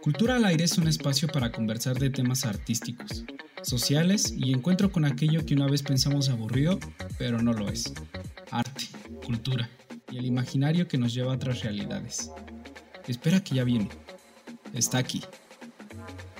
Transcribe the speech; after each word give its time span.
Cultura 0.00 0.36
al 0.36 0.44
aire 0.44 0.64
es 0.64 0.78
un 0.78 0.88
espacio 0.88 1.28
para 1.28 1.52
conversar 1.52 1.98
de 1.98 2.10
temas 2.10 2.44
artísticos, 2.46 3.24
sociales 3.62 4.32
y 4.36 4.52
encuentro 4.52 4.90
con 4.90 5.04
aquello 5.04 5.44
que 5.44 5.54
una 5.54 5.66
vez 5.66 5.82
pensamos 5.82 6.28
aburrido, 6.28 6.78
pero 7.18 7.42
no 7.42 7.52
lo 7.52 7.68
es. 7.68 7.92
Arte, 8.50 8.86
cultura 9.24 9.68
y 10.10 10.18
el 10.18 10.26
imaginario 10.26 10.88
que 10.88 10.98
nos 10.98 11.14
lleva 11.14 11.32
a 11.32 11.36
otras 11.36 11.62
realidades. 11.62 12.30
Espera 13.06 13.44
que 13.44 13.56
ya 13.56 13.64
viene. 13.64 13.88
Está 14.72 14.98
aquí. 14.98 15.22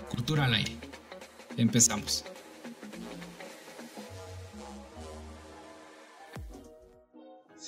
Cultura 0.09 0.47
al 0.47 0.55
aire. 0.55 0.77
Empezamos. 1.57 2.25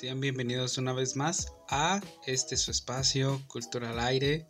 Sean 0.03 0.19
bienvenidos 0.19 0.77
una 0.77 0.91
vez 0.91 1.15
más 1.15 1.53
a 1.69 2.01
este 2.27 2.57
su 2.57 2.71
espacio, 2.71 3.41
Cultura 3.47 3.91
al 3.91 3.99
Aire. 3.99 4.45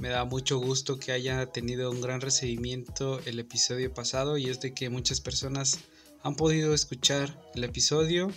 Me 0.00 0.08
da 0.08 0.24
mucho 0.24 0.58
gusto 0.58 0.98
que 0.98 1.12
haya 1.12 1.46
tenido 1.46 1.88
un 1.88 2.00
gran 2.00 2.20
recibimiento 2.20 3.20
el 3.24 3.38
episodio 3.38 3.94
pasado 3.94 4.38
y 4.38 4.48
es 4.48 4.58
de 4.58 4.74
que 4.74 4.90
muchas 4.90 5.20
personas 5.20 5.78
han 6.24 6.34
podido 6.34 6.74
escuchar 6.74 7.40
el 7.54 7.62
episodio 7.62 8.32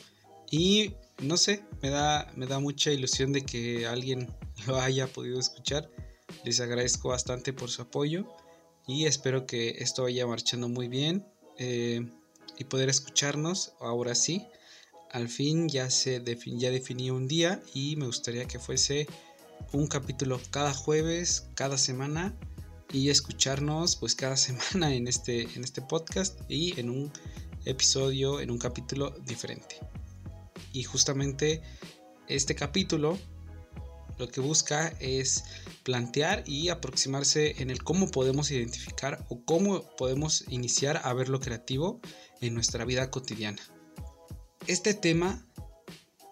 y 0.52 0.94
no 1.20 1.36
sé, 1.36 1.64
me 1.82 1.90
da, 1.90 2.32
me 2.36 2.46
da 2.46 2.60
mucha 2.60 2.92
ilusión 2.92 3.34
de 3.34 3.42
que 3.42 3.88
alguien 3.88 4.32
lo 4.68 4.80
haya 4.80 5.08
podido 5.08 5.40
escuchar. 5.40 5.90
Les 6.44 6.60
agradezco 6.60 7.10
bastante 7.10 7.54
por 7.54 7.72
su 7.72 7.82
apoyo 7.82 8.28
y 8.86 9.08
espero 9.08 9.48
que 9.48 9.78
esto 9.80 10.04
vaya 10.04 10.28
marchando 10.28 10.70
muy 10.70 10.90
bien 10.90 11.26
eh, 11.58 12.08
y 12.60 12.66
poder 12.66 12.90
escucharnos 12.90 13.74
ahora 13.80 14.14
sí. 14.14 14.46
Al 15.16 15.30
fin 15.30 15.70
ya, 15.70 15.90
se 15.90 16.22
ya 16.46 16.72
definí 16.72 17.10
un 17.10 17.26
día 17.26 17.64
y 17.74 17.96
me 17.96 18.06
gustaría 18.06 18.50
que 18.50 18.60
fuese 18.60 19.08
un 19.72 19.88
capítulo 19.88 20.42
cada 20.52 20.74
jueves, 20.74 21.48
cada 21.56 21.78
semana 21.78 22.36
y 22.92 23.10
escucharnos 23.10 23.96
pues 23.96 24.14
cada 24.14 24.36
semana 24.48 24.94
en 24.94 25.08
este, 25.08 25.44
en 25.56 25.64
este 25.64 25.82
podcast 25.82 26.42
y 26.50 26.78
en 26.78 26.90
un 26.90 27.14
episodio, 27.64 28.42
en 28.42 28.52
un 28.52 28.58
capítulo 28.58 29.12
diferente. 29.26 29.78
Y 30.74 30.84
justamente 30.84 31.62
este 32.28 32.54
capítulo 32.54 33.18
lo 34.18 34.28
que 34.28 34.42
busca 34.42 34.90
es 35.00 35.46
plantear 35.84 36.44
y 36.46 36.68
aproximarse 36.68 37.62
en 37.62 37.70
el 37.70 37.82
cómo 37.86 38.12
podemos 38.12 38.52
identificar 38.52 39.26
o 39.30 39.46
cómo 39.46 39.82
podemos 39.96 40.44
iniciar 40.50 41.00
a 41.06 41.14
ver 41.14 41.30
lo 41.30 41.40
creativo 41.40 42.02
en 42.42 42.54
nuestra 42.54 42.84
vida 42.84 43.10
cotidiana. 43.10 43.62
Este 44.68 44.96
tema 44.96 45.46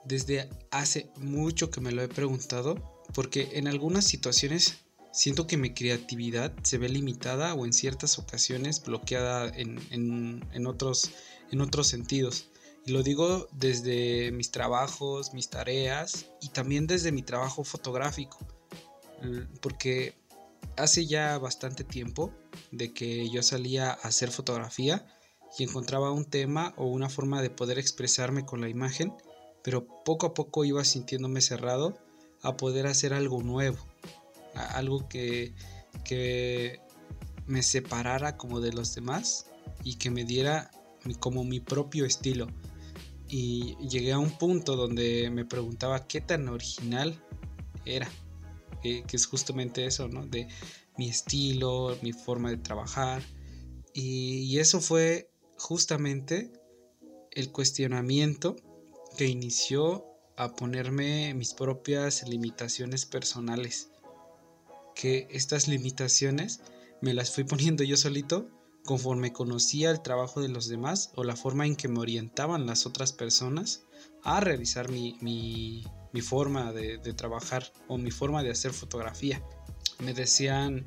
desde 0.06 0.50
hace 0.72 1.12
mucho 1.18 1.70
que 1.70 1.82
me 1.82 1.92
lo 1.92 2.02
he 2.02 2.08
preguntado 2.08 3.04
porque 3.14 3.52
en 3.54 3.68
algunas 3.68 4.06
situaciones 4.06 4.80
siento 5.12 5.46
que 5.46 5.56
mi 5.56 5.76
creatividad 5.76 6.52
se 6.64 6.80
ve 6.80 6.90
limitada 6.90 7.54
o 7.54 7.66
en 7.66 7.74
ciertas 7.74 8.18
ocasiones 8.18 8.84
bloqueada 8.84 9.52
en, 9.56 10.66
otros, 10.66 11.12
en 11.52 11.62
otros 11.62 11.88
sentidos. 11.88 12.50
Y 12.86 12.92
lo 12.92 13.04
digo 13.04 13.48
desde 13.52 14.32
mis 14.32 14.50
trabajos, 14.50 15.34
mis 15.34 15.50
tareas 15.50 16.26
y 16.42 16.50
también 16.50 16.88
desde 16.88 17.12
mi 17.12 17.22
trabajo 17.22 17.64
fotográfico. 17.64 18.40
Porque 19.62 20.16
hace 20.76 21.06
ya 21.06 21.38
bastante 21.38 21.84
tiempo 21.84 22.34
de 22.72 22.94
que 22.94 23.30
yo 23.30 23.44
salía 23.44 23.92
a 23.92 24.08
hacer 24.08 24.32
fotografía 24.32 25.06
y 25.58 25.64
encontraba 25.64 26.12
un 26.12 26.26
tema 26.26 26.74
o 26.78 26.86
una 26.86 27.10
forma 27.10 27.42
de 27.42 27.50
poder 27.50 27.78
expresarme 27.78 28.46
con 28.46 28.62
la 28.62 28.70
imagen, 28.70 29.14
pero 29.64 29.86
poco 30.04 30.26
a 30.26 30.34
poco 30.34 30.66
iba 30.66 30.84
sintiéndome 30.84 31.42
cerrado 31.42 31.98
a 32.42 32.58
poder 32.58 32.88
hacer 32.88 33.14
algo 33.14 33.42
nuevo, 33.44 33.78
algo 34.54 35.08
que, 35.08 35.54
que 36.04 36.82
me 37.46 37.62
separara 37.62 38.36
como 38.38 38.60
de 38.60 38.74
los 38.74 38.96
demás 38.96 39.48
y 39.84 39.96
que 39.96 40.10
me 40.12 40.26
diera 40.26 40.72
como 41.20 41.44
mi 41.44 41.60
propio 41.60 42.06
estilo. 42.06 42.48
Y 43.30 43.78
llegué 43.88 44.12
a 44.12 44.20
un 44.20 44.38
punto 44.38 44.76
donde 44.76 45.30
me 45.32 45.46
preguntaba 45.46 46.08
qué 46.08 46.22
tan 46.22 46.48
original 46.50 47.24
era, 47.86 48.10
que 48.82 49.04
es 49.12 49.26
justamente 49.26 49.86
eso, 49.86 50.08
¿no? 50.08 50.26
De 50.26 50.48
mi 50.98 51.10
estilo, 51.10 51.98
mi 52.02 52.12
forma 52.12 52.50
de 52.50 52.58
trabajar. 52.58 53.24
Y 53.94 54.58
eso 54.60 54.82
fue 54.82 55.33
justamente 55.58 56.52
el 57.32 57.52
cuestionamiento 57.52 58.56
que 59.18 59.28
inició 59.28 60.06
a 60.36 60.56
ponerme 60.56 61.34
mis 61.34 61.54
propias 61.54 62.28
limitaciones 62.28 63.06
personales. 63.06 63.90
Que 64.96 65.28
estas 65.32 65.68
limitaciones 65.68 66.62
me 67.02 67.14
las 67.14 67.32
fui 67.32 67.44
poniendo 67.44 67.84
yo 67.84 67.98
solito 67.98 68.50
conforme 68.86 69.32
conocía 69.32 69.92
el 69.92 70.02
trabajo 70.02 70.42
de 70.42 70.50
los 70.50 70.68
demás 70.68 71.12
o 71.16 71.24
la 71.24 71.36
forma 71.36 71.66
en 71.66 71.76
que 71.76 71.88
me 71.88 72.00
orientaban 72.00 72.66
las 72.66 72.86
otras 72.86 73.14
personas 73.14 73.84
a 74.24 74.42
realizar 74.42 74.90
mi, 74.90 75.18
mi, 75.22 76.22
forma 76.22 76.74
de, 76.74 76.98
de, 76.98 77.14
trabajar 77.14 77.72
o 77.88 77.98
mi 77.98 78.12
forma 78.12 78.44
de 78.44 78.52
hacer 78.52 78.74
fotografía. 78.74 79.42
Me 80.00 80.14
decían, 80.14 80.86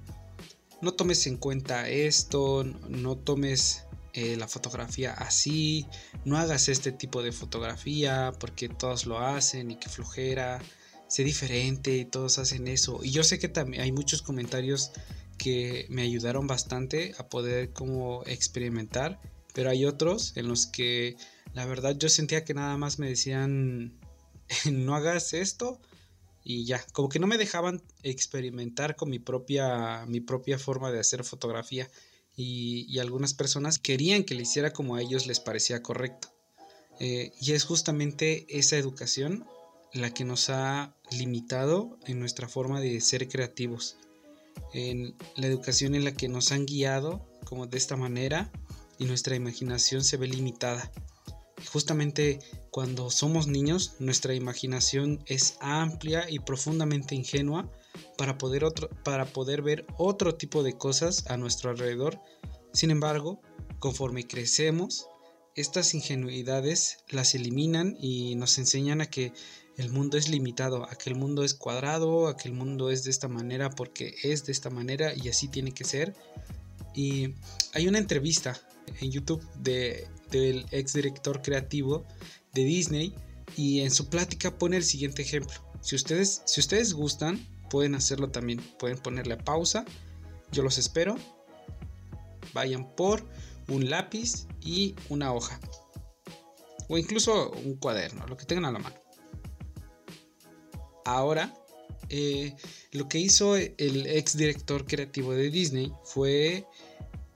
no 0.83 0.93
tomes 0.93 1.27
en 1.27 1.38
cuenta 1.38 1.88
esto, 1.88 2.65
no 2.65 3.16
tomes 3.16 3.85
eh, 4.16 4.34
la 4.38 4.49
fotografía 4.49 5.12
así, 5.12 5.87
no 6.25 6.38
hagas 6.38 6.71
este 6.71 6.91
tipo 6.91 7.22
de 7.22 7.32
fotografía 7.32 8.32
porque 8.41 8.71
todos 8.71 9.04
lo 9.04 9.19
hacen 9.19 9.71
y 9.71 9.77
que 9.77 9.91
flojera, 9.91 10.62
sé 11.06 11.22
diferente 11.22 11.94
y 11.99 12.06
todos 12.06 12.38
hacen 12.38 12.66
eso. 12.66 13.00
Y 13.03 13.10
yo 13.10 13.22
sé 13.22 13.38
que 13.38 13.49
también 13.49 13.82
hay 13.82 13.93
muchos 13.93 14.22
comentarios 14.22 14.93
que 15.37 15.84
me 15.91 16.00
ayudaron 16.00 16.47
bastante 16.47 17.15
a 17.19 17.28
poder 17.28 17.75
como 17.75 18.22
experimentar, 18.25 19.21
pero 19.53 19.69
hay 19.69 19.84
otros 19.84 20.34
en 20.38 20.48
los 20.48 20.66
que 20.66 21.16
la 21.53 21.66
verdad 21.66 21.94
yo 21.98 22.09
sentía 22.09 22.43
que 22.43 22.54
nada 22.54 22.78
más 22.78 22.98
me 22.98 23.10
decían 23.10 24.00
no 24.72 24.94
hagas 24.94 25.34
esto 25.34 25.78
y 26.43 26.65
ya, 26.65 26.83
como 26.93 27.10
que 27.10 27.19
no 27.19 27.27
me 27.27 27.37
dejaban 27.37 27.83
experimentar 28.03 28.97
con 28.97 29.10
mi 29.10 29.19
propia 29.19 30.06
mi 30.06 30.21
propia 30.21 30.59
forma 30.59 30.91
de 30.91 31.00
hacer 31.00 31.22
fotografía 31.22 31.91
y, 32.36 32.98
algunas 32.98 33.32
personas 33.32 33.78
querían 33.78 34.24
que 34.24 34.34
le 34.34 34.42
hiciera 34.42 34.72
como 34.72 34.94
a 34.94 35.00
ellos 35.00 35.26
les 35.26 35.41
parecía 35.41 35.82
correcto. 35.82 36.28
Eh, 37.00 37.32
y 37.41 37.52
es 37.52 37.64
justamente 37.64 38.47
esa 38.58 38.76
educación 38.76 39.47
la 39.92 40.12
que 40.12 40.24
nos 40.24 40.50
ha 40.50 40.94
limitado 41.10 41.98
en 42.06 42.20
nuestra 42.20 42.48
forma 42.48 42.80
de 42.80 43.00
ser 43.00 43.28
creativos. 43.28 43.97
En 44.74 45.14
la 45.36 45.47
educación 45.47 45.94
en 45.94 46.04
la 46.04 46.12
que 46.12 46.28
nos 46.28 46.52
han 46.52 46.66
guiado 46.66 47.26
como 47.44 47.66
de 47.66 47.78
esta 47.78 47.97
manera 47.97 48.50
y 48.98 49.04
nuestra 49.06 49.36
imaginación 49.36 50.04
se 50.04 50.16
ve 50.16 50.26
limitada. 50.26 50.91
Justamente 51.72 52.38
cuando 52.70 53.10
somos 53.10 53.47
niños, 53.47 53.94
nuestra 53.98 54.34
imaginación 54.34 55.22
es 55.26 55.56
amplia 55.60 56.28
y 56.28 56.38
profundamente 56.38 57.14
ingenua 57.14 57.70
para 58.16 58.38
poder, 58.38 58.64
otro, 58.64 58.88
para 59.04 59.26
poder 59.26 59.62
ver 59.62 59.86
otro 59.96 60.34
tipo 60.34 60.62
de 60.62 60.76
cosas 60.76 61.24
a 61.28 61.36
nuestro 61.36 61.70
alrededor. 61.70 62.20
Sin 62.72 62.90
embargo, 62.90 63.40
conforme 63.78 64.26
crecemos, 64.26 65.06
estas 65.54 65.94
ingenuidades 65.94 66.98
las 67.08 67.34
eliminan 67.34 67.96
y 68.00 68.34
nos 68.34 68.58
enseñan 68.58 69.00
a 69.00 69.06
que 69.06 69.32
el 69.76 69.90
mundo 69.90 70.16
es 70.16 70.28
limitado, 70.28 70.84
a 70.84 70.96
que 70.96 71.10
el 71.10 71.16
mundo 71.16 71.44
es 71.44 71.54
cuadrado, 71.54 72.28
a 72.28 72.36
que 72.36 72.48
el 72.48 72.54
mundo 72.54 72.90
es 72.90 73.04
de 73.04 73.10
esta 73.10 73.28
manera 73.28 73.70
porque 73.70 74.14
es 74.22 74.44
de 74.44 74.52
esta 74.52 74.70
manera 74.70 75.14
y 75.14 75.28
así 75.28 75.48
tiene 75.48 75.72
que 75.72 75.84
ser. 75.84 76.14
Y 76.94 77.34
hay 77.74 77.88
una 77.88 77.98
entrevista 77.98 78.58
en 79.00 79.10
YouTube 79.10 79.42
de, 79.58 80.08
del 80.30 80.66
ex 80.70 80.94
director 80.94 81.42
creativo 81.42 82.04
de 82.54 82.64
Disney 82.64 83.14
y 83.56 83.80
en 83.80 83.90
su 83.90 84.08
plática 84.08 84.58
pone 84.58 84.76
el 84.76 84.84
siguiente 84.84 85.22
ejemplo. 85.22 85.54
Si 85.82 85.94
ustedes, 85.94 86.42
si 86.46 86.60
ustedes 86.60 86.94
gustan, 86.94 87.46
pueden 87.69 87.95
hacerlo 87.95 88.30
también. 88.30 88.60
Pueden 88.78 88.98
ponerle 88.98 89.36
pausa. 89.36 89.84
Yo 90.53 90.63
los 90.63 90.78
espero. 90.78 91.16
Vayan 92.53 92.95
por 92.97 93.24
un 93.68 93.91
lápiz 93.91 94.47
y 94.60 94.95
una 95.09 95.33
hoja. 95.33 95.60
O 96.89 96.98
incluso 96.98 97.51
un 97.51 97.77
cuaderno, 97.77 98.27
lo 98.27 98.36
que 98.36 98.45
tengan 98.45 98.65
a 98.66 98.72
la 98.72 98.78
mano. 98.78 98.97
Ahora, 101.04 101.54
eh, 102.09 102.54
lo 102.92 103.09
que 103.09 103.18
hizo 103.18 103.57
el 103.57 104.07
ex 104.07 104.36
director 104.36 104.86
creativo 104.86 105.33
de 105.33 105.51
Disney 105.51 105.92
fue 106.04 106.66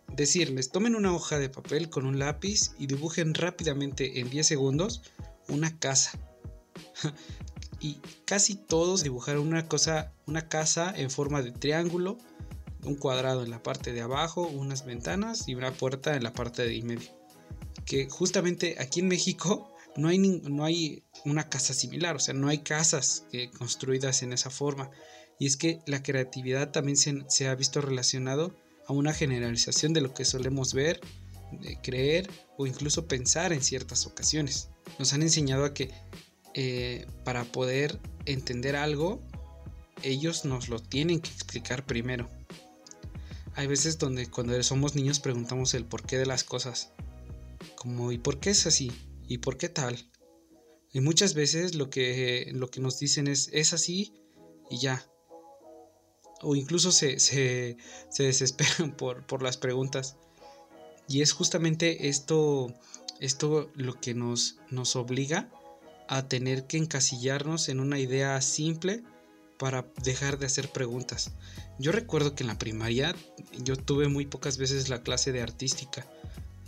decirles, 0.08 0.70
tomen 0.70 0.94
una 0.94 1.14
hoja 1.14 1.38
de 1.38 1.48
papel 1.48 1.88
con 1.88 2.06
un 2.06 2.18
lápiz 2.18 2.72
y 2.78 2.86
dibujen 2.86 3.34
rápidamente 3.34 4.20
en 4.20 4.30
10 4.30 4.46
segundos 4.46 5.02
una 5.48 5.78
casa. 5.78 6.18
Y 7.80 8.00
casi 8.24 8.56
todos 8.56 9.02
dibujaron 9.02 9.48
una 9.48 9.66
cosa, 9.66 10.12
una 10.26 10.48
casa 10.48 10.92
en 10.94 11.10
forma 11.10 11.42
de 11.42 11.50
triángulo, 11.50 12.18
un 12.84 12.94
cuadrado 12.94 13.42
en 13.42 13.50
la 13.50 13.62
parte 13.62 13.92
de 13.92 14.02
abajo, 14.02 14.46
unas 14.46 14.84
ventanas 14.84 15.48
y 15.48 15.54
una 15.54 15.72
puerta 15.72 16.14
en 16.14 16.22
la 16.22 16.32
parte 16.32 16.66
de 16.66 16.82
medio. 16.82 17.10
Que 17.84 18.08
justamente 18.08 18.76
aquí 18.78 19.00
en 19.00 19.08
México 19.08 19.74
no 19.96 20.08
hay, 20.08 20.18
no 20.18 20.64
hay 20.64 21.02
una 21.24 21.48
casa 21.48 21.74
similar, 21.74 22.16
o 22.16 22.20
sea, 22.20 22.34
no 22.34 22.48
hay 22.48 22.58
casas 22.58 23.24
construidas 23.58 24.22
en 24.22 24.32
esa 24.32 24.50
forma. 24.50 24.90
Y 25.38 25.46
es 25.46 25.56
que 25.56 25.80
la 25.86 26.02
creatividad 26.02 26.70
también 26.70 26.96
se, 26.96 27.48
ha 27.48 27.54
visto 27.54 27.80
relacionado 27.80 28.54
a 28.86 28.92
una 28.92 29.14
generalización 29.14 29.94
de 29.94 30.02
lo 30.02 30.12
que 30.12 30.24
solemos 30.26 30.74
ver, 30.74 31.00
creer 31.82 32.30
o 32.58 32.66
incluso 32.66 33.06
pensar 33.06 33.52
en 33.52 33.62
ciertas 33.62 34.06
ocasiones. 34.06 34.68
Nos 34.98 35.14
han 35.14 35.22
enseñado 35.22 35.64
a 35.64 35.72
que 35.72 35.90
eh, 36.54 37.06
para 37.24 37.44
poder 37.44 38.00
entender 38.26 38.76
algo, 38.76 39.20
ellos 40.02 40.44
nos 40.44 40.68
lo 40.68 40.80
tienen 40.80 41.20
que 41.20 41.30
explicar 41.30 41.86
primero. 41.86 42.28
Hay 43.54 43.66
veces 43.66 43.98
donde 43.98 44.28
cuando 44.28 44.60
somos 44.62 44.94
niños 44.94 45.20
preguntamos 45.20 45.74
el 45.74 45.84
porqué 45.84 46.18
de 46.18 46.26
las 46.26 46.44
cosas. 46.44 46.92
Como 47.76 48.12
¿y 48.12 48.18
por 48.18 48.40
qué 48.40 48.50
es 48.50 48.66
así? 48.66 48.90
¿Y 49.28 49.38
por 49.38 49.56
qué 49.58 49.68
tal? 49.68 50.08
Y 50.92 51.00
muchas 51.00 51.34
veces 51.34 51.74
lo 51.74 51.90
que, 51.90 52.50
lo 52.52 52.70
que 52.70 52.80
nos 52.80 52.98
dicen 52.98 53.28
es 53.28 53.48
es 53.52 53.72
así 53.72 54.12
y 54.70 54.78
ya. 54.78 55.04
O 56.42 56.56
incluso 56.56 56.90
se, 56.90 57.76
desesperan 58.18 58.92
por, 58.96 59.26
por, 59.26 59.42
las 59.42 59.56
preguntas. 59.56 60.16
Y 61.06 61.22
es 61.22 61.32
justamente 61.32 62.08
esto, 62.08 62.72
esto 63.20 63.70
lo 63.74 64.00
que 64.00 64.14
nos, 64.14 64.56
nos 64.70 64.96
obliga 64.96 65.50
a 66.10 66.26
tener 66.26 66.66
que 66.66 66.76
encasillarnos 66.76 67.68
en 67.68 67.78
una 67.78 68.00
idea 68.00 68.40
simple 68.40 69.04
para 69.60 69.86
dejar 70.02 70.40
de 70.40 70.46
hacer 70.46 70.68
preguntas. 70.68 71.30
Yo 71.78 71.92
recuerdo 71.92 72.34
que 72.34 72.42
en 72.42 72.48
la 72.48 72.58
primaria 72.58 73.14
yo 73.62 73.76
tuve 73.76 74.08
muy 74.08 74.26
pocas 74.26 74.58
veces 74.58 74.88
la 74.88 75.04
clase 75.04 75.30
de 75.30 75.40
artística 75.40 76.04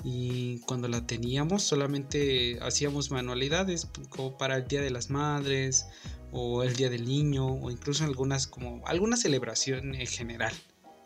y 0.05 0.61
cuando 0.61 0.87
la 0.87 1.09
teníamos 1.09 1.65
solamente 1.65 2.61
hacíamos 2.63 3.11
manualidades 3.11 3.89
como 4.11 4.39
para 4.39 4.59
el 4.59 4.69
Día 4.69 4.81
de 4.81 4.91
las 4.91 5.11
Madres 5.11 5.87
o 6.31 6.63
el 6.63 6.77
Día 6.77 6.89
del 6.89 7.05
Niño 7.05 7.49
o 7.49 7.69
incluso 7.73 8.05
algunas 8.05 8.47
como 8.47 8.87
alguna 8.87 9.17
celebración 9.17 9.97
en 9.97 10.07
general, 10.07 10.55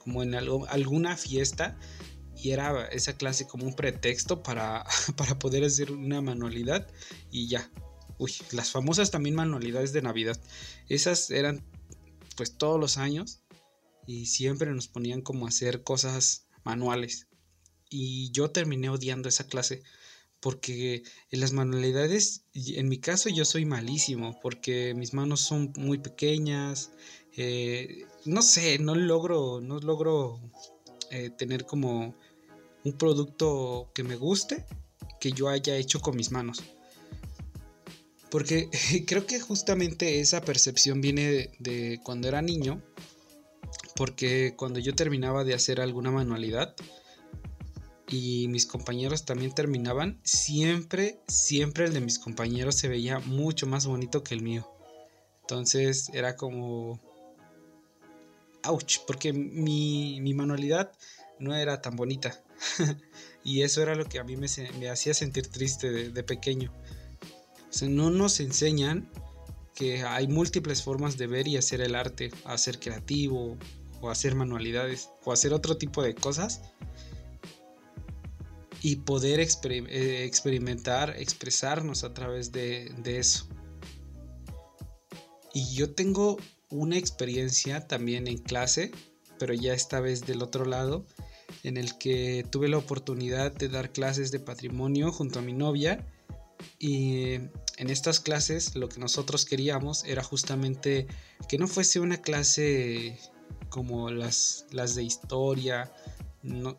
como 0.04 0.22
en 0.22 0.34
alguna 0.34 1.16
fiesta 1.16 1.78
y 2.36 2.50
era 2.50 2.86
esa 2.88 3.16
clase 3.16 3.46
como 3.46 3.64
un 3.64 3.72
pretexto 3.74 4.42
para, 4.42 4.84
para 5.16 5.38
poder 5.38 5.64
hacer 5.64 5.90
una 5.90 6.20
manualidad 6.20 6.86
y 7.30 7.48
ya. 7.48 7.70
Uy, 8.18 8.32
las 8.52 8.70
famosas 8.70 9.10
también 9.10 9.34
manualidades 9.34 9.92
de 9.92 10.02
Navidad. 10.02 10.40
Esas 10.88 11.30
eran 11.30 11.62
pues 12.36 12.56
todos 12.56 12.80
los 12.80 12.96
años 12.96 13.40
y 14.06 14.26
siempre 14.26 14.72
nos 14.72 14.88
ponían 14.88 15.22
como 15.22 15.46
hacer 15.46 15.82
cosas 15.82 16.46
manuales. 16.64 17.26
Y 17.90 18.30
yo 18.32 18.50
terminé 18.50 18.88
odiando 18.88 19.28
esa 19.28 19.46
clase 19.46 19.82
porque 20.40 21.02
en 21.30 21.40
las 21.40 21.52
manualidades, 21.52 22.44
en 22.54 22.88
mi 22.88 22.98
caso 22.98 23.28
yo 23.28 23.44
soy 23.44 23.64
malísimo 23.64 24.38
porque 24.40 24.94
mis 24.94 25.14
manos 25.14 25.40
son 25.40 25.72
muy 25.76 25.98
pequeñas, 25.98 26.92
eh, 27.36 28.06
no 28.24 28.42
sé, 28.42 28.78
no 28.78 28.94
logro, 28.94 29.60
no 29.60 29.78
logro 29.78 30.40
eh, 31.10 31.30
tener 31.30 31.66
como 31.66 32.14
un 32.84 32.92
producto 32.92 33.90
que 33.94 34.02
me 34.02 34.16
guste 34.16 34.64
que 35.20 35.32
yo 35.32 35.48
haya 35.48 35.76
hecho 35.76 36.00
con 36.00 36.16
mis 36.16 36.30
manos. 36.30 36.62
Porque 38.30 38.68
creo 39.06 39.26
que 39.26 39.40
justamente 39.40 40.20
esa 40.20 40.40
percepción 40.42 41.00
viene 41.00 41.50
de, 41.58 42.00
cuando 42.02 42.28
era 42.28 42.42
niño. 42.42 42.82
Porque 43.94 44.54
cuando 44.56 44.78
yo 44.78 44.94
terminaba 44.94 45.42
de 45.44 45.54
hacer 45.54 45.80
alguna 45.80 46.10
manualidad 46.10 46.74
y 48.08 48.46
mis 48.48 48.66
compañeros 48.66 49.24
también 49.24 49.52
terminaban, 49.52 50.20
siempre, 50.22 51.18
siempre 51.26 51.86
el 51.86 51.94
de 51.94 52.00
mis 52.00 52.18
compañeros 52.18 52.76
se 52.76 52.88
veía 52.88 53.18
mucho 53.20 53.66
más 53.66 53.86
bonito 53.86 54.22
que 54.22 54.34
el 54.34 54.42
mío. 54.42 54.70
Entonces 55.40 56.10
era 56.12 56.36
como... 56.36 57.00
¡Auch! 58.62 58.98
Porque 59.06 59.32
mi, 59.32 60.20
manualidad 60.34 60.92
no 61.38 61.54
era 61.54 61.80
tan 61.80 61.96
bonita. 61.96 62.42
y 63.44 63.62
eso 63.62 63.82
era 63.82 63.94
lo 63.94 64.04
que 64.04 64.18
a 64.18 64.24
mí 64.24 64.36
me, 64.36 64.88
hacía 64.90 65.14
sentir 65.14 65.46
triste 65.46 66.10
de 66.10 66.22
pequeño 66.22 66.72
no 67.88 68.10
nos 68.10 68.40
enseñan 68.40 69.08
que 69.74 70.02
hay 70.02 70.26
múltiples 70.26 70.82
formas 70.82 71.18
de 71.18 71.26
ver 71.26 71.46
y 71.46 71.56
hacer 71.56 71.80
el 71.82 71.94
arte, 71.94 72.30
hacer 72.44 72.80
creativo 72.80 73.56
o 74.00 74.10
hacer 74.10 74.34
manualidades 74.34 75.10
o 75.24 75.32
hacer 75.32 75.52
otro 75.52 75.76
tipo 75.76 76.02
de 76.02 76.14
cosas 76.14 76.62
y 78.80 78.96
poder 78.96 79.40
eh, 79.40 80.24
experimentar, 80.24 81.14
expresarnos 81.18 82.04
a 82.04 82.14
través 82.14 82.52
de, 82.52 82.92
de 82.98 83.18
eso. 83.18 83.46
Y 85.52 85.74
yo 85.74 85.94
tengo 85.94 86.38
una 86.70 86.96
experiencia 86.96 87.86
también 87.86 88.28
en 88.28 88.38
clase, 88.38 88.92
pero 89.38 89.54
ya 89.54 89.74
esta 89.74 90.00
vez 90.00 90.26
del 90.26 90.42
otro 90.42 90.64
lado, 90.64 91.06
en 91.62 91.76
el 91.76 91.98
que 91.98 92.46
tuve 92.50 92.68
la 92.68 92.78
oportunidad 92.78 93.52
de 93.52 93.68
dar 93.68 93.92
clases 93.92 94.30
de 94.30 94.40
patrimonio 94.40 95.12
junto 95.12 95.38
a 95.38 95.42
mi 95.42 95.52
novia 95.52 96.06
y 96.78 97.34
en 97.76 97.90
estas 97.90 98.20
clases 98.20 98.74
lo 98.74 98.88
que 98.88 99.00
nosotros 99.00 99.44
queríamos 99.44 100.04
era 100.04 100.22
justamente 100.22 101.06
que 101.48 101.58
no 101.58 101.68
fuese 101.68 102.00
una 102.00 102.18
clase 102.18 103.18
como 103.68 104.10
las, 104.10 104.66
las 104.70 104.94
de 104.94 105.04
historia. 105.04 105.92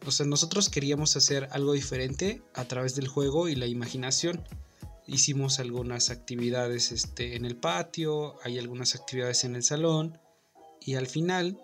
o 0.05 0.11
sea, 0.11 0.25
nosotros 0.25 0.69
queríamos 0.69 1.15
hacer 1.15 1.47
algo 1.51 1.73
diferente 1.73 2.41
a 2.53 2.65
través 2.65 2.95
del 2.95 3.07
juego 3.07 3.47
y 3.47 3.55
la 3.55 3.67
imaginación. 3.67 4.43
Hicimos 5.05 5.59
algunas 5.59 6.09
actividades 6.09 6.91
este, 6.91 7.35
en 7.35 7.45
el 7.45 7.55
patio, 7.55 8.35
hay 8.43 8.57
algunas 8.57 8.95
actividades 8.95 9.43
en 9.43 9.55
el 9.55 9.63
salón 9.63 10.19
y 10.81 10.95
al 10.95 11.07
final 11.07 11.59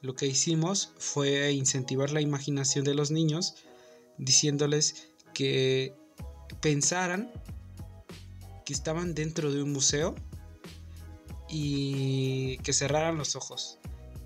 lo 0.00 0.14
que 0.14 0.26
hicimos 0.26 0.92
fue 0.98 1.52
incentivar 1.52 2.10
la 2.12 2.20
imaginación 2.20 2.84
de 2.84 2.94
los 2.94 3.10
niños 3.10 3.54
diciéndoles 4.18 5.08
que 5.34 5.94
pensaran 6.62 7.30
que 8.64 8.72
estaban 8.72 9.14
dentro 9.14 9.52
de 9.52 9.62
un 9.62 9.72
museo 9.72 10.14
y 11.50 12.56
que 12.58 12.72
cerraran 12.72 13.18
los 13.18 13.36
ojos, 13.36 13.78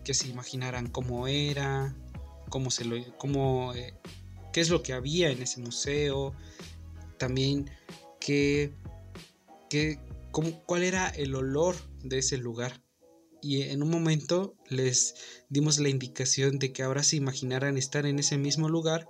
que 0.05 0.15
se 0.15 0.29
imaginaran 0.29 0.87
cómo 0.87 1.27
era, 1.27 1.97
cómo 2.49 2.71
se 2.71 2.85
lo, 2.85 2.97
cómo, 3.17 3.75
eh, 3.75 3.95
qué 4.53 4.61
es 4.61 4.71
lo 4.71 4.83
que 4.83 4.93
había 4.93 5.31
en 5.31 5.43
ese 5.43 5.61
museo, 5.61 6.35
también 7.19 7.71
qué, 8.21 8.73
qué, 9.69 9.99
cuál 10.31 10.85
era 10.85 11.09
el 11.09 11.35
olor 11.35 11.75
de 12.05 12.19
ese 12.19 12.37
lugar. 12.37 12.83
Y 13.43 13.63
en 13.63 13.83
un 13.83 13.91
momento 13.91 14.55
les 14.69 15.15
dimos 15.49 15.79
la 15.79 15.89
indicación 15.89 16.59
de 16.59 16.73
que 16.73 16.83
ahora 16.83 17.03
se 17.03 17.17
imaginaran 17.17 17.79
estar 17.79 18.05
en 18.07 18.19
ese 18.19 18.37
mismo 18.37 18.69
lugar, 18.69 19.09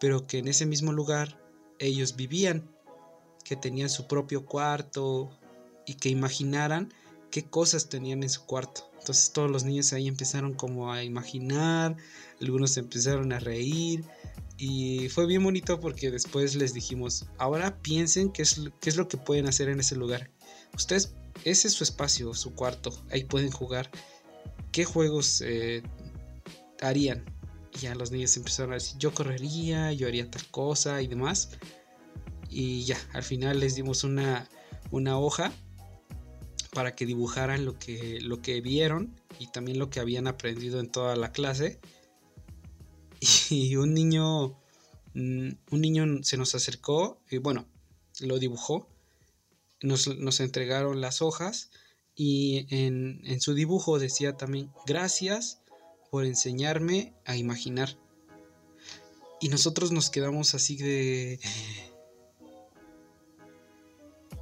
pero 0.00 0.26
que 0.26 0.38
en 0.38 0.48
ese 0.48 0.66
mismo 0.66 0.92
lugar 0.92 1.45
ellos 1.78 2.16
vivían 2.16 2.68
que 3.44 3.56
tenían 3.56 3.88
su 3.88 4.06
propio 4.06 4.44
cuarto 4.44 5.30
y 5.86 5.94
que 5.94 6.08
imaginaran 6.08 6.92
qué 7.30 7.44
cosas 7.44 7.88
tenían 7.88 8.22
en 8.22 8.30
su 8.30 8.44
cuarto. 8.44 8.90
Entonces 8.98 9.32
todos 9.32 9.50
los 9.50 9.64
niños 9.64 9.92
ahí 9.92 10.08
empezaron 10.08 10.54
como 10.54 10.92
a 10.92 11.04
imaginar, 11.04 11.96
algunos 12.40 12.76
empezaron 12.76 13.32
a 13.32 13.38
reír 13.38 14.04
y 14.58 15.08
fue 15.10 15.26
bien 15.26 15.44
bonito 15.44 15.78
porque 15.80 16.10
después 16.10 16.54
les 16.54 16.72
dijimos, 16.74 17.26
ahora 17.38 17.80
piensen 17.82 18.32
qué 18.32 18.42
es, 18.42 18.60
qué 18.80 18.90
es 18.90 18.96
lo 18.96 19.06
que 19.06 19.16
pueden 19.16 19.46
hacer 19.46 19.68
en 19.68 19.80
ese 19.80 19.96
lugar. 19.96 20.30
Ustedes, 20.74 21.14
ese 21.44 21.68
es 21.68 21.74
su 21.74 21.84
espacio, 21.84 22.34
su 22.34 22.54
cuarto, 22.54 22.92
ahí 23.10 23.24
pueden 23.24 23.50
jugar. 23.50 23.90
¿Qué 24.72 24.84
juegos 24.84 25.42
eh, 25.44 25.82
harían? 26.80 27.24
Ya 27.80 27.94
los 27.94 28.10
niños 28.10 28.36
empezaron 28.36 28.72
a 28.72 28.74
decir, 28.74 28.98
yo 28.98 29.12
correría, 29.12 29.92
yo 29.92 30.06
haría 30.08 30.30
tal 30.30 30.46
cosa 30.46 31.02
y 31.02 31.06
demás 31.06 31.50
y 32.50 32.84
ya, 32.84 32.98
al 33.12 33.22
final 33.22 33.60
les 33.60 33.74
dimos 33.74 34.04
una, 34.04 34.48
hoja 34.90 35.52
para 36.72 36.94
que 36.94 37.06
dibujaran 37.06 37.64
lo 37.64 37.78
que, 37.78 38.20
lo 38.20 38.40
que 38.40 38.60
vieron 38.60 39.20
y 39.38 39.48
también 39.48 39.78
lo 39.78 39.90
que 39.90 40.00
habían 40.00 40.26
aprendido 40.26 40.80
en 40.80 40.90
toda 40.90 41.16
la 41.16 41.32
clase. 41.32 41.80
Y 43.50 43.76
un 43.76 43.94
niño, 43.94 44.58
mm, 45.14 45.50
un 45.70 45.80
niño 45.80 46.04
se 46.22 46.36
nos 46.36 46.54
acercó 46.54 47.20
y 47.30 47.38
bueno, 47.38 47.66
lo 48.20 48.38
dibujó, 48.38 48.88
nos, 49.82 50.06
nos 50.16 50.40
entregaron 50.40 51.00
las 51.00 51.22
hojas 51.22 51.70
y 52.14 52.66
en, 52.74 53.20
en 53.24 53.40
su 53.40 53.54
dibujo 53.54 53.98
decía 53.98 54.36
también, 54.36 54.70
gracias 54.86 55.60
por 56.16 56.24
enseñarme 56.24 57.12
a 57.26 57.36
imaginar. 57.36 57.90
Y 59.38 59.50
nosotros 59.50 59.92
nos 59.92 60.08
quedamos 60.08 60.54
así 60.54 60.78
de 60.78 61.38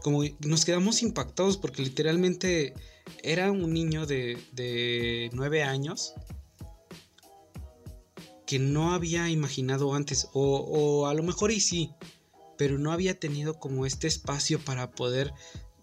como 0.04 0.22
nos 0.46 0.64
quedamos 0.64 1.02
impactados 1.02 1.56
porque 1.56 1.82
literalmente 1.82 2.74
era 3.24 3.50
un 3.50 3.72
niño 3.72 4.06
de, 4.06 4.38
de 4.52 5.30
nueve 5.32 5.64
años 5.64 6.14
que 8.46 8.60
no 8.60 8.92
había 8.92 9.28
imaginado 9.28 9.94
antes, 9.94 10.28
o, 10.32 11.08
a 11.08 11.14
lo 11.14 11.24
mejor 11.24 11.50
y 11.50 11.58
sí, 11.58 11.90
pero 12.56 12.78
no 12.78 12.92
había 12.92 13.18
tenido 13.18 13.58
como 13.58 13.84
este 13.84 14.06
espacio 14.06 14.60
para 14.60 14.92
poder 14.92 15.32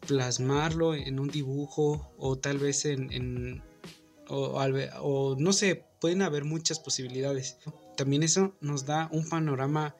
plasmarlo 0.07 0.95
en 0.95 1.19
un 1.19 1.27
dibujo 1.27 2.13
o 2.17 2.38
tal 2.38 2.60
vez 2.60 2.86
en, 2.86 3.62
o, 4.31 5.35
no 5.38 5.53
sé, 5.53 5.85
pueden 6.00 6.21
haber 6.21 6.45
muchas 6.45 6.79
posibilidades. 6.79 7.57
También 7.97 8.23
eso 8.23 8.55
nos 8.61 8.85
da 8.85 9.09
un 9.11 9.27
panorama 9.27 9.95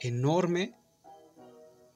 enorme 0.00 0.74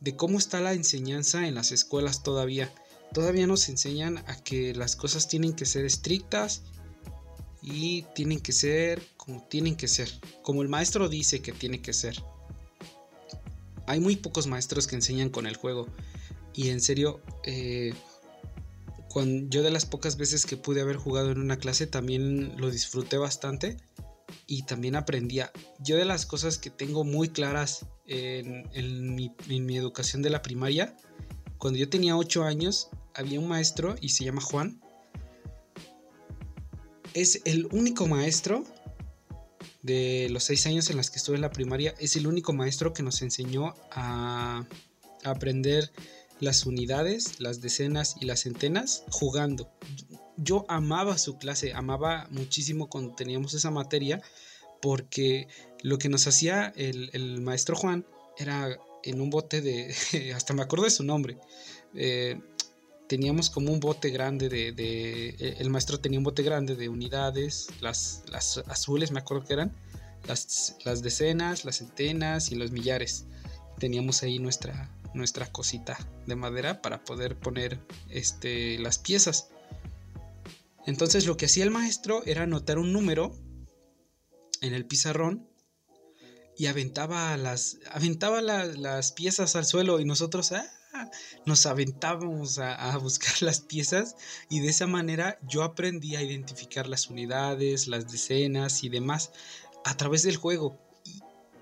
de 0.01 0.15
cómo 0.17 0.39
está 0.39 0.61
la 0.61 0.75
enseñanza 0.75 1.47
en 1.47 1.55
las 1.55 1.73
escuelas 1.73 2.23
todavía. 2.23 2.73
Todavía 3.13 3.47
nos 3.47 3.69
enseñan 3.69 4.19
a 4.27 4.43
que 4.43 4.75
las 4.75 4.97
cosas 4.97 5.29
tienen 5.29 5.55
que 5.55 5.65
ser 5.65 5.85
estrictas 5.85 6.63
y 7.63 8.03
tienen 8.15 8.41
que 8.41 8.53
ser 8.53 9.03
como 9.17 9.43
tienen 9.43 9.77
que 9.77 9.89
ser, 9.89 10.09
como 10.43 10.63
el 10.63 10.69
maestro 10.69 11.09
dice 11.09 11.41
que 11.41 11.53
tiene 11.53 11.81
que 11.81 11.93
ser. 11.93 12.23
Hay 13.87 14.01
muy 14.01 14.17
pocos 14.17 14.47
maestros 14.47 14.87
que 14.87 14.97
enseñan 14.97 15.31
con 15.31 15.47
el 15.47 15.57
juego 15.57 15.89
y 16.57 16.71
en 16.71 16.81
serio, 16.81 17.21
eh, 17.45 17.93
yo 19.25 19.63
de 19.63 19.71
las 19.71 19.87
pocas 19.87 20.17
veces 20.17 20.47
que 20.47 20.57
pude 20.57 20.81
haber 20.81 20.97
jugado 20.97 21.31
en 21.31 21.41
una 21.41 21.59
clase 21.59 21.87
también 21.87 22.55
lo 22.59 22.71
disfruté 22.71 23.17
bastante 23.17 23.77
y 24.47 24.63
también 24.63 24.97
aprendía. 24.97 25.53
Yo 25.79 25.97
de 25.97 26.05
las 26.05 26.27
cosas 26.27 26.59
que 26.59 26.71
tengo 26.71 27.05
muy 27.05 27.29
claras 27.29 27.87
en, 28.07 29.15
mi, 29.15 29.77
educación 29.77 30.23
de 30.23 30.31
la 30.31 30.43
primaria, 30.43 30.97
cuando 31.59 31.79
yo 31.79 31.89
tenía 31.89 32.17
8 32.17 32.45
años, 32.45 32.91
había 33.15 33.41
un 33.41 33.49
maestro 33.49 33.97
y 34.01 34.11
se 34.11 34.25
llama 34.25 34.43
Juan 34.43 34.81
es 37.17 37.41
el 37.47 37.67
único 37.73 38.07
maestro 38.07 38.63
de 39.83 40.29
los 40.31 40.45
seis 40.45 40.67
años 40.67 40.91
en 40.91 40.99
los 40.99 41.11
que 41.11 41.17
estuve 41.17 41.37
en 41.37 41.41
la 41.41 41.51
primaria, 41.51 41.95
es 41.99 42.15
el 42.17 42.27
único 42.27 42.53
maestro 42.53 42.93
que 42.93 43.03
nos 43.03 43.23
enseñó 43.23 43.75
a, 43.91 44.67
aprender 45.25 45.91
las 46.41 46.67
unidades, 46.67 47.41
las 47.41 47.61
decenas 47.61 48.17
y 48.21 48.27
las 48.27 48.41
centenas 48.41 49.05
jugando. 49.11 49.71
Yo 50.37 50.67
amaba 50.69 51.17
su 51.19 51.39
clase, 51.39 51.73
amaba 51.73 52.29
muchísimo 52.31 52.89
cuando 52.89 53.15
teníamos 53.15 53.55
esa 53.55 53.71
materia, 53.71 54.23
porque 54.83 55.49
lo 55.83 55.99
que 55.99 56.09
nos 56.09 56.27
hacía 56.27 56.73
el, 56.77 57.41
maestro 57.41 57.77
Juan 57.77 58.07
era 58.37 58.77
en 59.03 59.21
un 59.21 59.31
bote 59.31 59.61
de, 59.63 59.95
hasta 60.35 60.53
me 60.53 60.63
acuerdo 60.63 60.85
de 60.85 60.91
su 60.91 61.05
nombre, 61.05 61.39
eh, 61.95 62.39
teníamos 63.09 63.51
como 63.51 63.73
un 63.73 63.81
bote 63.81 64.11
grande 64.11 64.49
de, 64.49 64.69
eh, 65.39 65.57
el 65.59 65.71
maestro 65.71 65.99
tenía 65.99 66.19
un 66.19 66.25
bote 66.25 66.43
grande 66.43 66.77
de 66.77 66.89
unidades, 66.89 67.69
las, 67.81 68.25
las 68.29 68.59
azules 68.67 69.11
me 69.11 69.21
acuerdo 69.21 69.45
que 69.45 69.55
eran, 69.55 69.73
las, 70.27 70.77
las, 70.85 71.03
decenas, 71.03 71.65
las 71.65 71.77
centenas 71.77 72.51
y 72.51 72.57
los 72.57 72.73
millares. 72.73 73.27
Teníamos 73.79 74.23
ahí 74.23 74.39
nuestra, 74.39 74.91
nuestra 75.17 75.51
cosita 75.51 75.99
de 76.27 76.37
madera 76.37 76.83
para 76.83 77.05
poder 77.05 77.39
poner 77.39 77.81
este, 78.09 78.79
las 78.79 78.99
piezas. 78.99 79.49
Entonces 80.87 81.27
lo 81.27 81.37
que 81.37 81.47
hacía 81.47 81.65
el 81.65 81.71
maestro 81.71 82.23
era 82.27 82.45
anotar 82.45 82.79
un 82.79 82.93
número 82.93 83.35
en 84.61 84.73
el 84.73 84.87
pizarrón 84.87 85.49
y 86.57 86.67
aventaba 86.67 87.37
las, 87.37 87.79
aventaba 87.91 88.41
las 88.41 89.13
piezas 89.13 89.57
al 89.57 89.67
suelo 89.67 90.01
y 90.01 90.05
nosotros, 90.05 90.53
ah, 90.53 90.65
nos 91.45 91.67
aventábamos 91.67 92.59
a, 92.59 92.97
buscar 92.99 93.35
las 93.43 93.61
piezas 93.61 94.17
y 94.49 94.61
de 94.61 94.69
esa 94.69 94.87
manera 94.87 95.39
yo 95.43 95.63
aprendí 95.63 96.17
a 96.17 96.23
identificar 96.23 96.89
las 96.89 97.09
unidades, 97.09 97.89
las 97.89 98.11
decenas 98.11 98.83
y 98.85 98.89
demás 98.89 99.33
a 99.85 99.97
través 99.97 100.23
del 100.23 100.37
juego. 100.37 100.79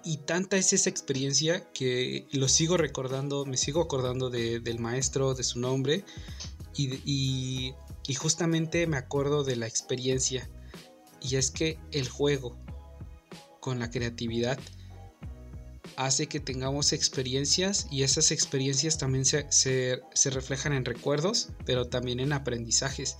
Y, 0.05 0.19
tanta 0.19 0.57
es 0.57 0.73
esa 0.73 0.91
experiencia 0.91 1.71
que 1.73 2.27
lo 2.33 2.49
sigo 2.49 2.77
recordando, 2.77 3.47
me 3.47 3.57
sigo 3.57 3.81
acordando 3.81 4.31
del 4.31 4.79
maestro, 4.79 5.35
de 5.35 5.45
su 5.45 5.59
nombre 5.59 6.05
y, 6.77 7.75
y 8.07 8.15
justamente 8.15 8.87
me 8.87 8.97
acuerdo 8.97 9.45
de 9.45 9.57
la 9.57 9.67
experiencia. 9.67 10.49
Y 11.23 11.37
es 11.37 11.51
que 11.51 11.79
el 11.91 12.09
juego 12.09 12.57
con 13.61 13.79
la 13.79 13.91
creatividad 13.91 14.59
hace 15.97 16.27
que 16.27 16.41
tengamos 16.41 16.93
experiencias 16.93 17.87
y 17.91 18.03
esas 18.03 18.31
experiencias 18.31 18.99
también 18.99 19.25
se, 19.25 20.03
reflejan 20.27 20.73
en 20.73 20.85
recuerdos, 20.85 21.51
pero 21.65 21.89
también 21.89 22.21
en 22.21 22.33
aprendizajes. 22.33 23.17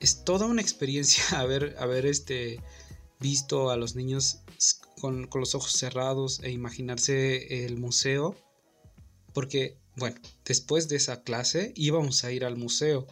Es 0.00 0.24
toda 0.24 0.46
una 0.46 0.62
experiencia 0.62 1.24
haber, 1.38 1.76
haber 1.78 2.06
este, 2.06 2.60
visto 3.20 3.70
a 3.70 3.76
los 3.76 3.94
niños 3.94 4.41
con, 5.00 5.28
los 5.34 5.54
ojos 5.54 5.72
cerrados 5.72 6.40
e 6.42 6.50
imaginarse 6.50 7.64
el 7.64 7.76
museo, 7.78 8.36
porque, 9.32 9.78
bueno, 9.96 10.20
después 10.44 10.88
de 10.88 10.96
esa 10.96 11.22
clase 11.22 11.72
íbamos 11.74 12.24
a 12.24 12.32
ir 12.32 12.44
al 12.44 12.56
museo. 12.56 13.06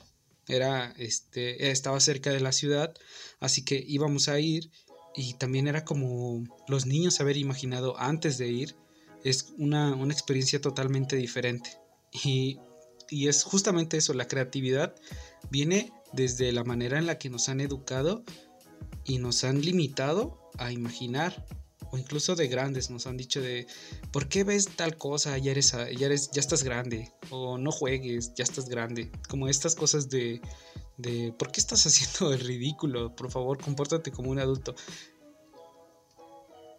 Era, 0.48 0.92
este, 0.98 1.70
estaba 1.70 2.00
cerca 2.00 2.30
de 2.30 2.40
la 2.40 2.52
ciudad, 2.52 2.94
así 3.38 3.64
que 3.64 3.84
íbamos 3.86 4.28
a 4.28 4.40
ir 4.40 4.70
y 5.14 5.34
también 5.34 5.68
era 5.68 5.84
como 5.84 6.44
los 6.68 6.86
niños 6.86 7.20
haber 7.20 7.36
imaginado 7.36 7.98
antes 7.98 8.38
de 8.38 8.48
ir, 8.48 8.76
es 9.24 9.52
una, 9.58 9.96
experiencia 10.10 10.60
totalmente 10.60 11.16
diferente. 11.16 11.70
Y, 12.24 12.58
y, 13.08 13.28
es 13.28 13.42
justamente 13.44 13.96
eso, 13.96 14.14
la 14.14 14.26
creatividad 14.26 14.94
viene 15.50 15.92
desde 16.12 16.52
la 16.52 16.64
manera 16.64 16.98
en 16.98 17.06
la 17.06 17.18
que 17.18 17.30
nos 17.30 17.48
han 17.48 17.60
educado 17.60 18.24
y 19.04 19.18
nos 19.18 19.44
han 19.44 19.60
limitado 19.60 20.50
a 20.58 20.72
imaginar. 20.72 21.46
O 21.92 21.98
incluso 21.98 22.36
de 22.36 22.46
grandes 22.46 22.88
nos 22.88 23.08
han 23.08 23.16
dicho 23.16 23.40
de 23.40 23.66
¿por 24.12 24.28
qué 24.28 24.44
ves 24.44 24.68
tal 24.76 24.96
cosa? 24.96 25.36
Ya 25.38 25.50
eres, 25.50 25.72
ya 26.30 26.40
estás 26.40 26.62
grande. 26.62 27.12
O 27.30 27.58
no 27.58 27.72
juegues, 27.72 28.32
ya 28.34 28.44
estás 28.44 28.68
grande. 28.68 29.10
Como 29.28 29.48
estas 29.48 29.74
cosas 29.74 30.08
de, 30.08 30.40
de 30.98 31.32
¿por 31.36 31.50
qué 31.50 31.60
estás 31.60 31.84
haciendo 31.86 32.32
el 32.32 32.40
ridículo? 32.40 33.16
Por 33.16 33.30
favor, 33.30 33.58
compórtate 33.58 34.12
como 34.12 34.30
un 34.30 34.38
adulto. 34.38 34.74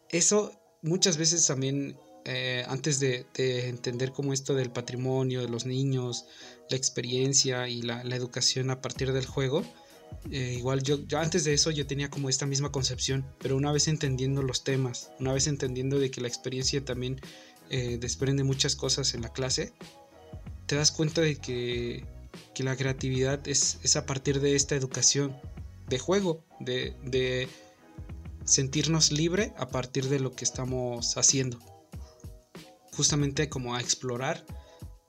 Eso 0.10 0.51
muchas 0.82 1.18
veces 1.18 1.46
también, 1.48 1.98
eh, 2.25 2.66
antes 2.68 3.00
de, 3.00 3.25
entender 3.36 4.12
cómo 4.12 4.34
esto 4.34 4.54
del 4.54 4.72
patrimonio, 4.72 5.42
de 5.42 5.50
los 5.50 5.66
niños, 5.66 6.25
la 6.70 6.78
experiencia 6.78 7.68
y 7.68 7.82
la, 7.82 8.01
educación 8.01 8.70
a 8.70 8.82
partir 8.82 9.13
del 9.13 9.25
juego, 9.25 9.63
eh, 10.32 10.56
igual 10.58 10.84
yo, 10.84 10.98
antes 11.18 11.44
de 11.44 11.53
eso 11.53 11.72
yo 11.72 11.88
tenía 11.88 12.10
como 12.10 12.30
esta 12.30 12.46
misma 12.46 12.72
concepción, 12.72 13.25
pero 13.39 13.56
una 13.58 13.72
vez 13.72 13.88
entendiendo 13.88 14.41
los 14.44 14.63
temas, 14.63 15.12
una 15.20 15.34
vez 15.34 15.48
entendiendo 15.48 16.00
de 16.00 16.12
que 16.12 16.22
la 16.22 16.27
experiencia 16.27 16.84
también 16.84 17.20
eh, 17.70 17.98
desprende 18.00 18.44
muchas 18.44 18.75
cosas 18.75 19.13
en 19.13 19.22
la 19.22 19.34
clase, 19.34 19.74
te 20.68 20.75
das 20.75 20.91
cuenta 20.91 21.22
de 21.22 21.36
que 21.38 22.06
que 22.53 22.63
la 22.63 22.75
creatividad 22.75 23.48
es, 23.48 23.80
es 23.84 23.96
a 23.96 24.06
partir 24.06 24.39
de 24.39 24.56
esta 24.56 24.75
educación 24.75 25.36
de 25.88 26.00
juego, 26.00 26.44
de, 26.60 26.96
de 27.03 27.48
sentirnos 28.46 29.12
libre 29.12 29.53
a 29.58 29.70
partir 29.70 30.10
de 30.10 30.20
lo 30.20 30.34
que 30.34 30.46
estamos 30.46 31.18
haciendo. 31.18 31.60
Justamente 32.94 33.50
como 33.50 33.75
a 33.75 33.82
explorar 33.82 34.46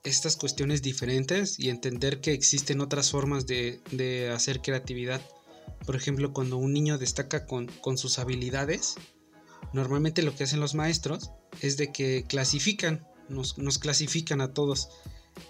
estas 0.03 0.35
cuestiones 0.35 0.81
diferentes 0.81 1.59
y 1.59 1.69
entender 1.69 2.19
que 2.19 2.33
existen 2.33 2.81
otras 2.81 3.11
formas 3.11 3.47
de, 3.47 3.81
de 3.91 4.29
hacer 4.31 4.61
creatividad. 4.61 5.21
Por 5.85 5.95
ejemplo, 5.95 6.33
cuando 6.33 6.57
un 6.57 6.73
niño 6.73 6.97
destaca 6.97 7.45
con, 7.45 7.67
con, 7.81 7.97
sus 7.97 8.19
habilidades, 8.19 8.95
normalmente 9.71 10.21
lo 10.21 10.35
que 10.35 10.43
hacen 10.43 10.59
los 10.59 10.75
maestros 10.75 11.31
es 11.61 11.77
de 11.77 11.91
que 11.91 12.25
clasifican, 12.27 13.05
nos, 13.29 13.57
nos 13.57 13.79
clasifican 13.79 14.41
a 14.41 14.53
todos. 14.53 14.89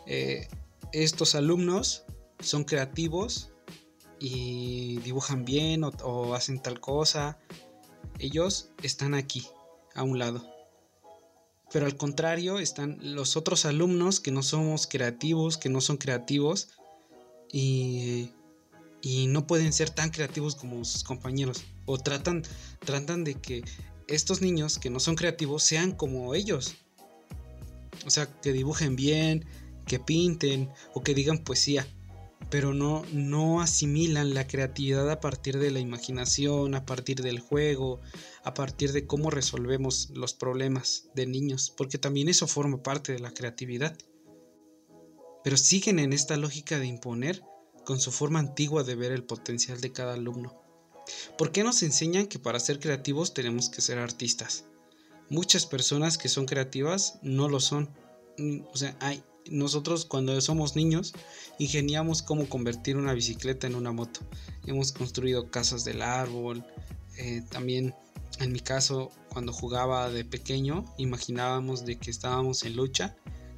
Eh, 0.05 0.47
estos 0.91 1.35
alumnos 1.35 2.05
son 2.39 2.63
creativos 2.63 3.51
y 4.19 4.97
dibujan 4.99 5.45
bien 5.45 5.83
o, 5.83 6.35
hacen 6.35 6.61
tal 6.61 6.79
cosa. 6.79 7.39
Ellos 8.19 8.69
están 8.81 9.13
aquí, 9.15 9.47
a 9.95 10.03
un 10.03 10.19
lado. 10.19 10.47
Pero 11.73 11.87
al 11.87 11.97
contrario 11.97 12.59
están 12.59 12.99
los 13.01 13.35
otros 13.35 13.65
alumnos 13.65 14.19
que 14.19 14.29
no 14.29 14.43
somos 14.43 14.85
creativos, 14.85 15.57
que 15.57 15.69
no 15.69 15.81
son 15.81 15.97
creativos 15.97 16.69
y, 17.51 18.29
y 19.01 19.25
no 19.25 19.47
pueden 19.47 19.73
ser 19.73 19.89
tan 19.89 20.11
creativos 20.11 20.53
como 20.53 20.85
sus 20.85 21.03
compañeros. 21.03 21.63
O 21.87 21.97
tratan, 21.97 22.43
tratan 22.85 23.23
de 23.23 23.33
que 23.33 23.63
estos 24.07 24.39
niños 24.41 24.77
que 24.77 24.91
no 24.91 24.99
son 24.99 25.15
creativos 25.15 25.63
sean 25.63 25.93
como 25.93 26.35
ellos. 26.35 26.75
O 28.05 28.11
sea, 28.11 28.27
que 28.27 28.53
dibujen 28.53 28.95
bien, 28.95 29.43
que 29.87 29.97
pinten 29.97 30.69
o 30.93 31.01
que 31.01 31.15
digan 31.15 31.39
poesía, 31.39 31.87
pero 32.49 32.73
no, 32.73 33.03
no 33.11 33.61
asimilan 33.61 34.33
la 34.33 34.47
creatividad 34.47 35.09
a 35.09 35.19
partir 35.19 35.59
de 35.59 35.71
la 35.71 35.79
imaginación, 35.79 36.75
a 36.75 36.85
partir 36.85 37.21
del 37.21 37.39
juego, 37.39 38.01
a 38.43 38.53
partir 38.53 38.91
de 38.91 39.07
cómo 39.07 39.29
resolvemos 39.29 40.09
los 40.11 40.33
problemas 40.33 41.09
de 41.15 41.25
niños, 41.25 41.73
porque 41.75 41.97
también 41.97 42.29
eso 42.29 42.47
forma 42.47 42.83
parte 42.83 43.13
de 43.13 43.19
la 43.19 43.33
creatividad. 43.33 43.97
Pero 45.43 45.57
siguen 45.57 45.99
en 45.99 46.13
esta 46.13 46.37
lógica 46.37 46.79
de 46.79 46.87
imponer 46.87 47.41
con 47.85 47.99
su 47.99 48.11
forma 48.11 48.39
antigua 48.39 48.83
de 48.83 48.95
ver 48.95 49.11
el 49.11 49.23
potencial 49.23 49.81
de 49.81 49.91
cada 49.91 50.13
alumno. 50.13 50.61
¿Por 51.37 51.51
qué 51.51 51.63
nos 51.63 51.83
enseñan 51.83 52.27
que 52.27 52.39
para 52.39 52.59
ser 52.59 52.79
creativos 52.79 53.33
tenemos 53.33 53.69
que 53.69 53.81
ser 53.81 53.99
artistas? 53.99 54.65
muchas 55.29 55.65
personas 55.65 56.17
que 56.17 56.29
son 56.29 56.45
creativas 56.45 57.19
no 57.21 57.49
lo 57.49 57.59
son. 57.59 57.89
Mm, 58.37 58.61
o 58.71 58.77
sea, 58.77 58.95
hay, 58.99 59.23
nosotros 59.49 60.05
cuando 60.05 60.39
somos 60.41 60.75
niños 60.75 61.13
ingeniamos 61.59 62.21
cómo 62.21 62.47
convertir 62.47 62.97
una 62.97 63.13
bicicleta 63.13 63.67
en 63.67 63.75
una 63.75 63.91
moto. 63.91 64.21
Hemos 64.65 64.91
construido 64.91 65.49
casas 65.49 65.83
del 65.83 66.01
árbol. 66.01 66.65
Eh, 67.17 67.43
también 67.49 67.93
en 68.39 68.51
mi 68.51 68.59
caso, 68.59 69.11
cuando 69.29 69.53
jugaba 69.53 70.09
de 70.09 70.25
pequeño, 70.25 70.85
imaginábamos 70.97 71.85
de 71.85 71.97
que 71.97 72.09
estábamos 72.09 72.63
en 72.63 72.75
lucha 72.75 73.15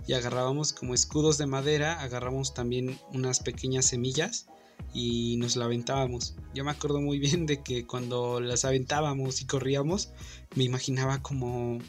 y 0.08 0.14
agarrábamos 0.14 0.74
como 0.74 0.94
escudos 0.94 1.38
de 1.38 1.48
madera, 1.48 2.02
agarramos 2.02 2.54
también 2.54 3.00
unas 3.14 3.40
pequeñas 3.40 3.86
semillas 3.86 4.48
y 4.94 5.38
nos 5.38 5.56
la 5.56 5.66
aventábamos. 5.66 6.36
Yo 6.54 6.64
me 6.64 6.72
acuerdo 6.72 7.02
muy 7.02 7.20
bien 7.20 7.46
de 7.46 7.64
que 7.64 7.88
cuando 7.88 8.40
las 8.40 8.66
aventábamos 8.66 9.42
y 9.42 9.46
corríamos, 9.46 10.10
me 10.56 10.66
imaginaba 10.66 11.22
como 11.22 11.80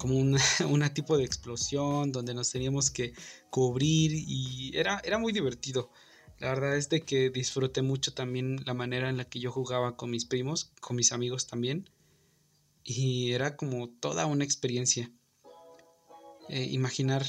como 0.00 0.16
una, 0.68 0.94
tipo 0.94 1.18
de 1.18 1.24
explosión 1.24 2.10
donde 2.10 2.32
nos 2.32 2.50
teníamos 2.50 2.90
que 2.90 3.12
cubrir 3.50 4.12
y 4.14 4.72
era, 4.74 5.00
era 5.04 5.18
muy 5.18 5.32
divertido. 5.32 5.90
La 6.38 6.48
verdad 6.48 6.76
es 6.76 6.88
de 6.88 7.02
que 7.02 7.28
disfruté 7.28 7.82
mucho 7.82 8.14
también 8.14 8.62
la 8.64 8.72
manera 8.72 9.10
en 9.10 9.18
la 9.18 9.26
que 9.26 9.40
yo 9.40 9.52
jugaba 9.52 9.98
con 9.98 10.10
mis 10.10 10.24
primos, 10.24 10.72
con 10.80 10.96
mis 10.96 11.12
amigos 11.12 11.46
también. 11.46 11.90
Y 12.82 13.32
era 13.32 13.56
como 13.56 13.90
toda 13.90 14.24
una 14.24 14.42
experiencia. 14.42 15.12
Eh, 16.48 16.64
imaginar 16.70 17.24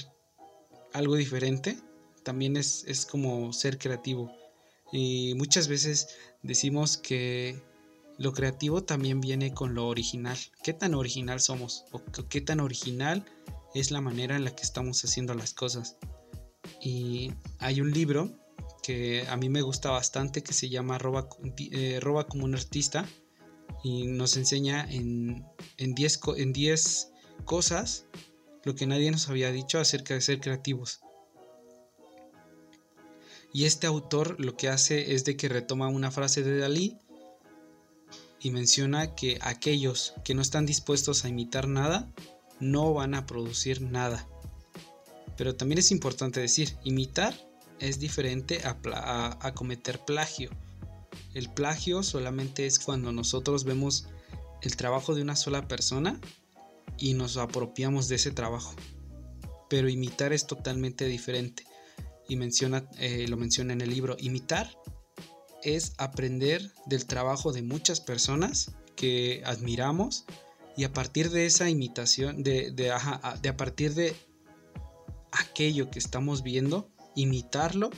algo 0.93 1.15
diferente 1.15 1.77
también 2.23 2.55
es, 2.55 2.85
es 2.87 3.05
como 3.05 3.51
ser 3.51 3.77
creativo. 3.77 4.31
Y 4.93 5.33
muchas 5.35 5.67
veces 5.67 6.07
decimos 6.41 6.97
que 6.97 7.61
lo 8.21 8.33
creativo 8.33 8.83
también 8.83 9.19
viene 9.19 9.53
con 9.53 9.73
lo 9.73 9.87
original. 9.87 10.37
¿Qué 10.63 10.73
tan 10.73 10.93
original 10.93 11.39
somos? 11.39 11.85
¿O 11.91 12.03
qué 12.29 12.39
tan 12.39 12.59
original 12.59 13.25
es 13.73 13.89
la 13.89 13.99
manera 13.99 14.35
en 14.35 14.43
la 14.43 14.55
que 14.55 14.61
estamos 14.61 15.03
haciendo 15.03 15.33
las 15.33 15.53
cosas? 15.53 15.97
Y 16.79 17.33
hay 17.57 17.81
un 17.81 17.91
libro 17.91 18.29
que 18.83 19.25
a 19.27 19.37
mí 19.37 19.49
me 19.49 19.63
gusta 19.63 19.89
bastante 19.89 20.43
que 20.43 20.53
se 20.53 20.69
llama 20.69 20.99
Roba, 20.99 21.27
eh, 21.57 21.99
como 22.29 22.45
un 22.45 22.53
artista 22.53 23.07
y 23.83 24.05
nos 24.05 24.37
enseña 24.37 24.87
en 24.89 25.43
10 25.77 26.19
en 26.37 26.53
cosas 27.45 28.05
lo 28.63 28.75
que 28.75 28.85
nadie 28.85 29.09
nos 29.09 29.29
había 29.29 29.51
dicho 29.51 29.79
acerca 29.79 30.13
de 30.13 30.21
ser 30.21 30.39
creativos. 30.39 31.01
Y 33.51 33.65
este 33.65 33.87
autor 33.87 34.39
lo 34.39 34.55
que 34.55 34.69
hace 34.69 35.15
es 35.15 35.25
de 35.25 35.35
que 35.35 35.49
retoma 35.49 35.87
una 35.87 36.11
frase 36.11 36.43
de 36.43 36.57
Dalí 36.57 36.99
y 38.41 38.49
menciona 38.49 39.13
que 39.13 39.37
aquellos 39.41 40.13
que 40.23 40.33
no 40.33 40.41
están 40.41 40.65
dispuestos 40.65 41.23
a 41.23 41.29
imitar 41.29 41.67
nada 41.67 42.11
no 42.59 42.93
van 42.93 43.13
a 43.13 43.25
producir 43.25 43.81
nada. 43.81 44.27
Pero 45.37 45.55
también 45.55 45.79
es 45.79 45.91
importante 45.91 46.39
decir, 46.39 46.75
imitar 46.83 47.35
es 47.79 47.99
diferente 47.99 48.61
a, 48.63 49.53
cometer 49.53 49.99
plagio. 49.99 50.49
El 51.33 51.49
plagio 51.49 52.03
solamente 52.03 52.65
es 52.65 52.79
cuando 52.79 53.11
nosotros 53.11 53.63
vemos 53.63 54.07
el 54.61 54.75
trabajo 54.75 55.15
de 55.15 55.21
una 55.21 55.35
sola 55.35 55.67
persona 55.67 56.19
y 56.97 57.13
nos 57.13 57.37
apropiamos 57.37 58.07
de 58.07 58.15
ese 58.15 58.31
trabajo. 58.31 58.73
Pero 59.69 59.89
imitar 59.89 60.33
es 60.33 60.45
totalmente 60.45 61.07
diferente. 61.07 61.63
Y 62.27 62.35
menciona, 62.35 62.87
eh, 62.97 63.27
lo 63.27 63.37
menciona 63.37 63.73
en 63.73 63.81
el 63.81 63.89
libro, 63.89 64.15
imitar 64.19 64.69
es 65.63 65.93
aprender 65.97 66.71
del 66.85 67.05
trabajo 67.05 67.51
de 67.51 67.61
muchas 67.61 68.01
personas 68.01 68.71
que 68.95 69.41
admiramos 69.45 70.25
y 70.77 70.83
a 70.83 70.93
partir 70.93 71.29
de 71.31 71.45
esa 71.45 71.69
imitación, 71.69 72.43
de, 72.43 72.71
de, 72.71 72.91
a 72.91 73.57
partir 73.57 73.93
de 73.93 74.15
aquello 75.31 75.89
que 75.89 75.99
estamos 75.99 76.43
viendo, 76.43 76.89
imitarlo 77.15 77.89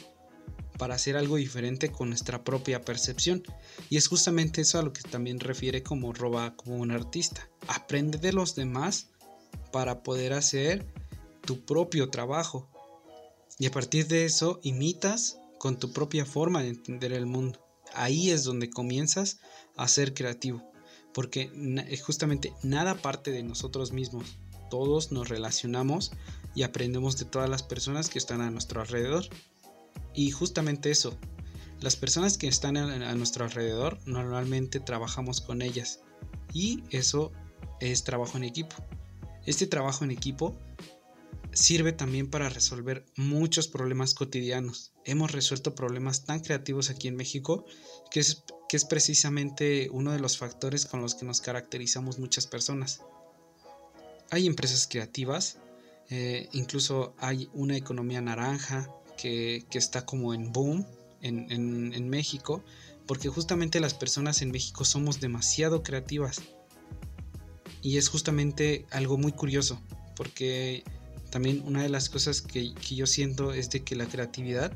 para 0.77 0.96
hacer 0.96 1.15
algo 1.15 1.36
diferente 1.36 1.91
con 1.91 2.10
nuestra 2.10 2.43
propia 2.43 2.82
percepción. 2.82 3.43
Y 3.89 3.98
es 3.98 4.08
justamente 4.08 4.62
eso 4.62 4.79
a 4.79 4.84
lo 4.84 4.91
que 4.91 5.01
también 5.03 5.39
refiere 5.39 5.84
como 5.84 6.13
roba 6.13 6.56
como 6.56 6.78
un 6.78 6.91
artista. 6.91 7.47
Aprende 7.67 8.17
de 8.17 8.34
los 8.34 8.56
demás 8.56 9.10
para 9.71 10.04
poder 10.04 10.34
hacer 10.34 10.86
tu 11.45 11.63
propio 11.63 12.10
trabajo. 12.10 12.69
Y 13.60 13.67
a 13.67 13.71
partir 13.71 14.08
de 14.08 14.26
eso 14.26 14.60
imitas 14.63 15.38
con 15.63 15.80
tu 15.80 15.93
propia 15.93 16.26
forma 16.26 16.62
de 16.62 16.67
entender 16.67 17.13
el 17.13 17.26
mundo. 17.26 17.65
Ahí 17.93 18.32
es 18.32 18.43
donde 18.43 18.69
comienzas 18.69 19.39
a 19.78 19.88
ser 19.88 20.13
creativo, 20.13 20.62
porque 21.13 21.49
eh, 21.54 21.97
justamente 21.99 22.52
nada 22.63 22.95
parte 22.95 23.32
de 23.32 23.43
nosotros 23.43 23.93
mismos. 23.93 24.39
Todos 24.69 25.13
nos 25.13 25.30
relacionamos 25.30 26.12
y 26.54 26.63
aprendemos 26.63 27.17
de 27.17 27.23
todas 27.23 27.49
las 27.49 27.63
personas 27.63 28.10
que 28.10 28.19
están 28.19 28.41
a 28.41 28.52
nuestro 28.52 28.82
alrededor. 28.82 29.23
Y 30.13 30.32
justamente 30.32 30.91
eso, 30.91 31.17
las 31.80 31.95
personas 31.95 32.38
que 32.38 32.49
están 32.49 32.76
a, 32.76 33.15
nuestro 33.15 33.45
alrededor 33.45 33.99
normalmente 34.06 34.82
trabajamos 34.82 35.39
con 35.39 35.62
ellas 35.62 36.02
y 36.52 36.84
eso 36.89 37.32
es 37.80 38.04
trabajo 38.04 38.36
en 38.36 38.43
equipo. 38.43 38.76
Este 39.45 39.65
trabajo 39.65 40.04
en 40.04 40.12
equipo 40.12 40.60
sirve 41.54 41.94
también 41.94 42.30
para 42.30 42.50
resolver 42.50 43.06
muchos 43.16 43.68
problemas 43.68 44.13
cotidianos. 44.13 44.92
Hemos 45.06 45.32
resuelto 45.32 45.76
problemas 45.76 46.26
tan 46.26 46.39
creativos 46.39 46.89
aquí 46.89 47.08
en 47.08 47.16
México 47.16 47.66
que 48.12 48.20
es, 48.20 48.44
que 48.68 48.78
es 48.78 48.86
precisamente 48.86 49.89
uno 49.92 50.12
de 50.12 50.20
los 50.20 50.38
factores 50.38 50.86
con 50.86 51.02
los 51.02 51.16
que 51.16 51.26
nos 51.26 51.42
caracterizamos 51.42 52.20
muchas 52.20 52.48
personas. 52.48 53.02
Hay 54.32 54.48
empresas 54.48 54.88
creativas, 54.89 55.58
eh, 56.10 56.50
incluso 56.54 57.13
hay 57.20 57.50
una 57.54 57.78
economía 57.78 58.22
naranja 58.22 58.89
que, 59.18 59.66
está 59.74 60.06
como 60.06 60.34
en 60.34 60.52
boom 60.52 60.86
en, 61.22 61.94
en 61.94 62.10
México, 62.10 62.63
porque 63.06 63.30
justamente 63.30 63.80
las 63.80 63.94
personas 63.94 64.42
en 64.42 64.52
México 64.52 64.86
somos 64.86 65.20
demasiado 65.20 65.84
creativas. 65.84 66.42
Y 67.82 67.98
es 67.98 68.10
justamente 68.10 68.86
algo 68.92 69.18
muy 69.18 69.34
curioso, 69.34 69.82
porque 70.16 70.84
también 71.34 71.63
una 71.65 71.82
de 71.82 71.89
las 71.89 72.10
cosas 72.10 72.43
que, 72.43 72.76
yo 72.91 73.08
siento 73.08 73.54
es 73.54 73.72
de 73.72 73.84
que 73.84 73.96
la 73.96 74.06
creatividad 74.06 74.72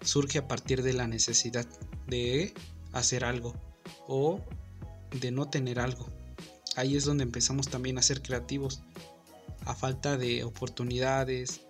surge 0.00 0.38
a 0.38 0.48
partir 0.48 0.82
de 0.82 0.94
la 0.94 1.06
necesidad 1.06 1.64
de 2.08 2.52
hacer 2.90 3.24
algo 3.24 3.54
o 4.08 4.40
de 5.20 5.30
no 5.30 5.48
tener 5.48 5.78
algo. 5.78 6.10
Ahí 6.74 6.96
es 6.96 7.04
donde 7.04 7.22
empezamos 7.22 7.68
también 7.68 7.98
a 7.98 8.02
ser 8.02 8.20
creativos. 8.20 8.82
A 9.64 9.76
falta 9.76 10.16
de 10.16 10.42
oportunidades, 10.42 11.60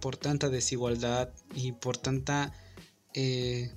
por 0.00 0.16
tanta 0.16 0.48
desigualdad 0.48 1.30
y 1.54 1.70
por 1.70 1.96
tanta 1.96 2.52
eh, 3.14 3.70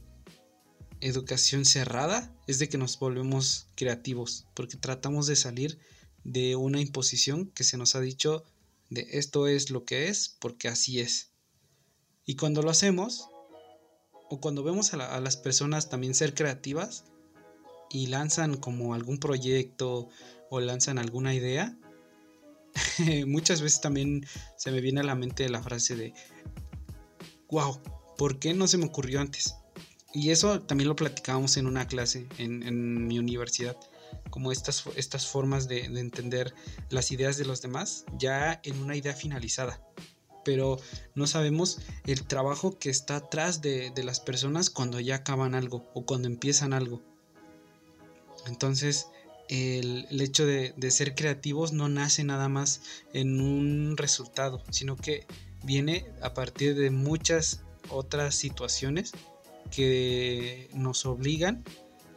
educación 1.00 1.66
cerrada, 1.66 2.34
es 2.48 2.58
de 2.58 2.70
que 2.70 2.80
nos 2.80 2.98
volvemos 2.98 3.68
creativos, 3.76 4.48
porque 4.56 4.78
tratamos 4.78 5.28
de 5.28 5.36
salir 5.36 5.78
de 6.24 6.56
una 6.56 6.82
imposición 6.82 7.52
que 7.52 7.64
se 7.64 7.78
nos 7.78 7.96
ha 7.96 8.02
dicho 8.02 8.44
de 8.90 9.08
esto 9.12 9.48
es 9.48 9.70
lo 9.70 9.86
que 9.86 10.08
es 10.08 10.36
porque 10.40 10.68
así 10.68 11.00
es. 11.00 11.32
Y 12.26 12.36
cuando 12.36 12.62
lo 12.62 12.70
hacemos, 12.70 13.30
o 14.30 14.40
cuando 14.40 14.64
vemos 14.64 14.94
a, 14.94 15.20
las 15.20 15.38
personas 15.38 15.90
también 15.90 16.14
ser 16.14 16.34
creativas 16.34 17.06
y 17.90 18.08
lanzan 18.08 18.58
como 18.58 18.94
algún 18.94 19.18
proyecto 19.18 20.10
o 20.50 20.60
lanzan 20.60 21.00
alguna 21.00 21.34
idea, 21.34 21.78
muchas 23.26 23.62
veces 23.62 23.82
también 23.82 24.26
se 24.58 24.72
me 24.72 24.82
viene 24.82 25.02
a 25.02 25.04
la 25.04 25.16
mente 25.16 25.50
la 25.50 25.64
frase 25.64 25.96
de, 25.96 26.14
wow, 27.50 27.82
¿por 28.18 28.38
qué 28.40 28.54
no 28.54 28.68
se 28.68 28.78
me 28.78 28.86
ocurrió 28.86 29.20
antes? 29.20 29.56
Y 30.14 30.32
eso 30.32 30.62
también 30.62 30.88
lo 30.88 30.96
platicábamos 30.96 31.58
en 31.58 31.68
una 31.68 31.88
clase 31.88 32.28
en, 32.38 33.08
mi 33.08 33.20
universidad 33.20 33.78
como 34.30 34.52
estas, 34.52 34.84
estas 34.96 35.28
formas 35.28 35.68
de, 35.68 35.86
entender 35.86 36.54
las 36.90 37.12
ideas 37.12 37.38
de 37.38 37.46
los 37.46 37.62
demás 37.62 38.06
ya 38.18 38.60
en 38.64 38.82
una 38.82 38.96
idea 38.96 39.14
finalizada 39.14 39.82
pero 40.46 40.80
no 41.16 41.28
sabemos 41.28 41.80
el 42.06 42.26
trabajo 42.26 42.80
que 42.80 42.90
está 42.90 43.18
atrás 43.18 43.62
de, 43.62 43.92
las 44.04 44.20
personas 44.20 44.70
cuando 44.70 45.00
ya 45.00 45.16
acaban 45.16 45.54
algo 45.54 45.86
o 45.94 46.06
cuando 46.06 46.28
empiezan 46.28 46.74
algo. 46.74 47.04
Entonces, 48.48 49.08
el, 49.50 50.08
hecho 50.22 50.48
de, 50.48 50.74
de, 50.76 50.92
ser 50.92 51.14
creativos 51.14 51.74
no 51.74 51.88
nace 51.88 52.24
nada 52.24 52.50
más 52.50 52.82
en 53.14 53.42
un 53.42 53.96
resultado, 53.98 54.64
sino 54.72 54.96
que 54.96 55.28
viene 55.64 56.08
a 56.22 56.34
partir 56.34 56.74
de 56.74 56.90
muchas 56.90 57.62
otras 57.90 58.34
situaciones 58.34 59.12
que 59.70 60.70
nos 60.74 61.06
obligan, 61.06 61.64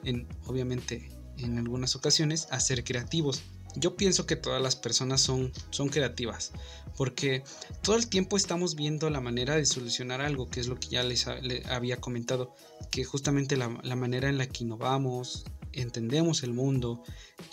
en, 0.04 0.26
obviamente 0.46 1.10
en 1.38 1.58
algunas 1.58 1.96
ocasiones 1.96 2.48
a 2.50 2.60
ser 2.60 2.84
creativos. 2.84 3.42
Yo 3.74 3.96
pienso 3.96 4.26
que 4.26 4.36
todas 4.36 4.60
las 4.60 4.76
personas 4.76 5.22
son, 5.22 5.50
son 5.70 5.88
creativas, 5.88 6.52
porque 6.96 7.42
todo 7.82 7.96
el 7.96 8.08
tiempo 8.08 8.36
estamos 8.36 8.74
viendo 8.74 9.08
la 9.08 9.20
manera 9.20 9.56
de 9.56 9.64
solucionar 9.64 10.20
algo, 10.20 10.50
que 10.50 10.60
es 10.60 10.66
lo 10.66 10.78
que 10.78 10.88
ya 10.88 11.02
les, 11.02 11.26
había 11.68 11.96
comentado, 11.96 12.54
que 12.90 13.04
justamente 13.04 13.56
la, 13.56 13.68
manera 13.68 14.28
en 14.28 14.36
la 14.36 14.46
que 14.46 14.64
innovamos, 14.64 15.44
entendemos 15.72 16.42
el 16.42 16.52
mundo 16.52 17.02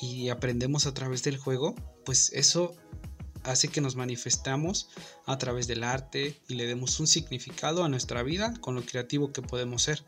y 0.02 0.28
aprendemos 0.28 0.88
a 0.88 0.94
través 0.94 1.24
del 1.24 1.38
juego, 1.38 1.74
pues 2.04 2.32
eso 2.34 2.76
hace 3.44 3.70
que 3.70 3.80
nos 3.80 3.96
manifestamos 3.96 4.90
a 5.26 5.38
través 5.38 5.68
del 5.68 5.86
arte 5.86 6.38
y 6.50 6.56
le 6.56 6.68
demos 6.68 7.00
un 7.00 7.08
significado 7.08 7.86
a 7.86 7.90
nuestra 7.90 8.24
vida 8.24 8.54
con 8.60 8.76
lo 8.76 8.82
creativo 8.82 9.32
que 9.32 9.42
podemos 9.42 9.84
ser. 9.84 10.04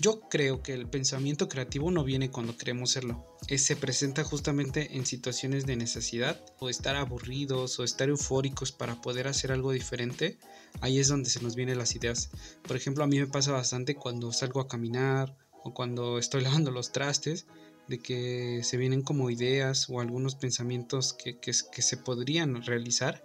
Yo 0.00 0.20
creo 0.28 0.62
que 0.62 0.74
el 0.74 0.88
pensamiento 0.88 1.48
creativo 1.48 1.90
no 1.90 2.04
viene 2.04 2.30
cuando 2.30 2.56
queremos 2.56 2.90
serlo. 2.90 3.24
se 3.56 3.76
presenta 3.76 4.24
justamente 4.24 4.96
en 4.96 5.06
situaciones 5.06 5.66
de 5.66 5.76
necesidad 5.76 6.44
o 6.58 6.68
estar 6.68 6.96
aburridos 6.96 7.78
o 7.78 7.84
estar 7.84 8.08
eufóricos 8.08 8.72
para 8.72 9.00
poder 9.00 9.28
hacer 9.28 9.52
algo 9.52 9.72
diferente. 9.72 10.38
Ahí 10.80 10.98
es 10.98 11.08
donde 11.08 11.30
se 11.30 11.40
nos 11.40 11.54
vienen 11.54 11.78
las 11.78 11.94
ideas. 11.94 12.30
Por 12.66 12.76
ejemplo, 12.76 13.04
a 13.04 13.06
mí 13.06 13.18
me 13.18 13.26
pasa 13.26 13.52
bastante 13.52 13.94
cuando 13.94 14.32
salgo 14.32 14.60
a 14.60 14.68
caminar 14.68 15.36
o 15.62 15.72
cuando 15.72 16.18
estoy 16.18 16.42
lavando 16.44 16.70
los 16.70 16.92
trastes 16.92 17.46
de 17.88 17.98
que 17.98 18.60
se 18.64 18.76
vienen 18.76 19.02
como 19.02 19.30
ideas 19.30 19.88
o 19.90 20.00
algunos 20.00 20.34
pensamientos 20.34 21.12
que, 21.12 21.38
que, 21.38 21.52
se 21.52 21.96
podrían 21.98 22.62
realizar 22.62 23.22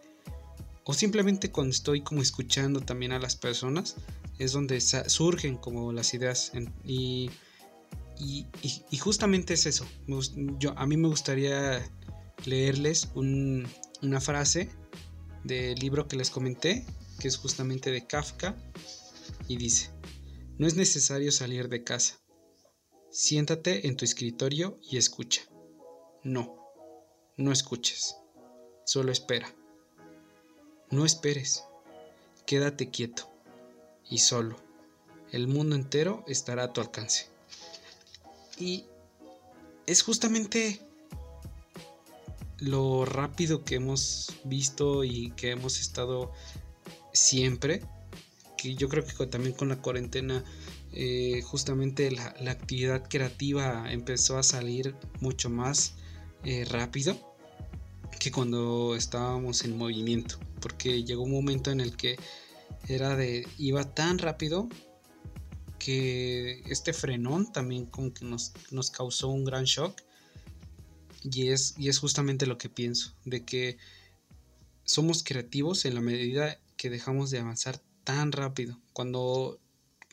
o 0.84 0.94
simplemente 0.94 1.50
cuando 1.50 1.72
estoy 1.72 2.02
como 2.02 2.22
escuchando 2.22 2.82
también 2.82 3.14
a 3.14 3.20
las 3.20 3.38
personas 3.38 3.96
es 4.39 4.54
donde 4.54 4.82
surgen 4.82 5.58
como 5.58 5.91
las 5.93 6.13
ideas 6.13 6.52
y, 6.84 7.30
y, 8.17 8.47
y, 8.63 8.97
justamente 8.97 9.54
es 9.54 9.65
eso 9.65 9.86
yo 10.58 10.78
a 10.78 10.86
mí 10.88 10.97
me 10.97 11.08
gustaría 11.08 11.88
leerles 12.45 13.10
una 13.13 14.21
frase 14.21 14.69
del 15.43 15.78
libro 15.80 16.08
que 16.08 16.15
les 16.15 16.30
comenté 16.30 16.86
que 17.19 17.28
es 17.28 17.38
justamente 17.38 17.91
de 17.91 18.08
Kafka 18.08 18.58
y 19.47 19.58
dice 19.58 19.91
no 20.58 20.65
es 20.67 20.75
necesario 20.75 21.32
salir 21.32 21.69
de 21.69 21.84
casa 21.84 22.19
Siéntate 23.12 23.88
en 23.88 23.97
tu 23.97 24.06
escritorio 24.06 24.80
y 24.84 24.97
escucha. 24.97 25.41
No, 26.23 26.56
no 27.38 27.52
escuches. 27.52 28.15
Solo 28.86 29.12
espera. 29.12 29.52
No 30.91 31.06
esperes. 31.06 31.63
Quédate 32.45 32.91
quieto 32.91 33.29
y 34.10 34.19
solo. 34.19 34.58
El 35.32 35.48
mundo 35.48 35.76
entero 35.76 36.24
estará 36.28 36.63
a 36.63 36.74
tu 36.74 36.82
alcance. 36.82 37.28
Y 38.58 38.86
es 39.86 40.02
justamente 40.02 40.82
lo 42.58 43.06
rápido 43.06 43.63
que 43.63 43.76
hemos 43.76 44.34
visto 44.43 45.04
y 45.04 45.32
que 45.32 45.52
hemos 45.52 45.80
estado 45.80 46.32
siempre, 47.13 47.82
que 48.58 48.76
yo 48.76 48.89
creo 48.89 49.06
que 49.06 49.28
también 49.28 49.56
con 49.56 49.69
la 49.69 49.82
cuarentena 49.82 50.43
eh, 50.91 51.41
justamente 51.43 52.12
la, 52.12 52.52
actividad 52.52 53.08
creativa 53.08 53.91
empezó 53.91 54.38
a 54.38 54.43
salir 54.43 54.95
mucho 55.22 55.50
más 55.50 55.93
eh, 56.43 56.65
rápido 56.65 57.17
que 58.19 58.32
cuando 58.32 58.95
estábamos 58.95 59.63
en 59.63 59.78
movimiento 59.78 60.39
porque 60.60 61.04
llegó 61.04 61.24
un 61.24 61.32
momento 61.32 61.72
en 61.72 61.80
el 61.80 61.95
que 61.95 62.17
era 62.88 63.15
de 63.15 63.48
iba 63.58 63.94
tan 63.94 64.18
rápido 64.18 64.70
que 65.80 66.62
este 66.68 66.94
frenón 66.94 67.52
también 67.52 67.86
como 67.86 68.13
que 68.13 68.26
nos, 68.26 68.54
nos 68.72 68.92
causó 68.92 69.30
un 69.30 69.46
gran 69.46 69.63
shock. 69.63 70.02
Y 71.24 71.50
es, 71.50 71.76
y 71.78 71.89
es 71.89 72.00
justamente 72.00 72.46
lo 72.46 72.58
que 72.58 72.70
pienso 72.70 73.13
de 73.26 73.44
que 73.44 73.78
somos 74.86 75.24
creativos 75.24 75.86
en 75.86 75.96
la 75.96 76.02
medida 76.02 76.60
que 76.78 76.89
dejamos 76.89 77.30
de 77.30 77.39
avanzar 77.39 77.82
tan 78.04 78.32
rápido. 78.32 78.80
Cuando 78.94 79.60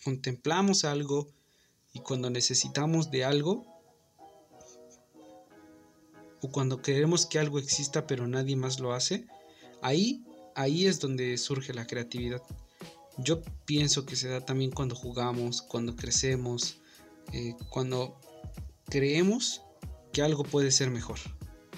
contemplamos 0.04 0.84
algo 0.84 1.28
y 1.92 2.00
cuando 2.00 2.28
necesitamos 2.28 3.10
de 3.10 3.24
algo, 3.24 3.64
o 6.42 6.50
cuando 6.50 6.82
queremos 6.82 7.24
que 7.26 7.38
algo 7.38 7.58
exista 7.58 8.06
pero 8.06 8.26
nadie 8.26 8.56
más 8.56 8.80
lo 8.80 8.92
hace, 8.92 9.26
ahí, 9.80 10.24
ahí 10.56 10.86
es 10.86 10.98
donde 10.98 11.36
surge 11.38 11.72
la 11.72 11.86
creatividad. 11.86 12.42
Yo 13.18 13.42
pienso 13.64 14.04
que 14.04 14.16
se 14.16 14.28
da 14.28 14.44
también 14.44 14.72
cuando 14.72 14.96
jugamos, 14.96 15.62
cuando 15.62 15.94
crecemos, 15.94 16.78
eh, 17.32 17.54
cuando 17.70 18.18
creemos 18.86 19.62
que 20.12 20.22
algo 20.22 20.42
puede 20.42 20.70
ser 20.70 20.90
mejor. 20.90 21.18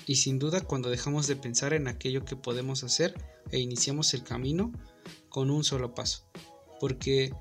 Y 0.06 0.16
sin 0.16 0.38
duda 0.38 0.62
cuando 0.62 0.88
dejamos 0.88 1.26
de 1.26 1.36
pensar 1.36 1.74
en 1.74 1.86
aquello 1.86 2.24
que 2.24 2.36
podemos 2.36 2.82
hacer 2.82 3.14
e 3.50 3.58
iniciamos 3.58 4.14
el 4.14 4.22
camino 4.22 4.72
con 5.28 5.50
un 5.50 5.64
solo 5.64 5.94
paso. 5.94 6.24
Porque 6.80 7.32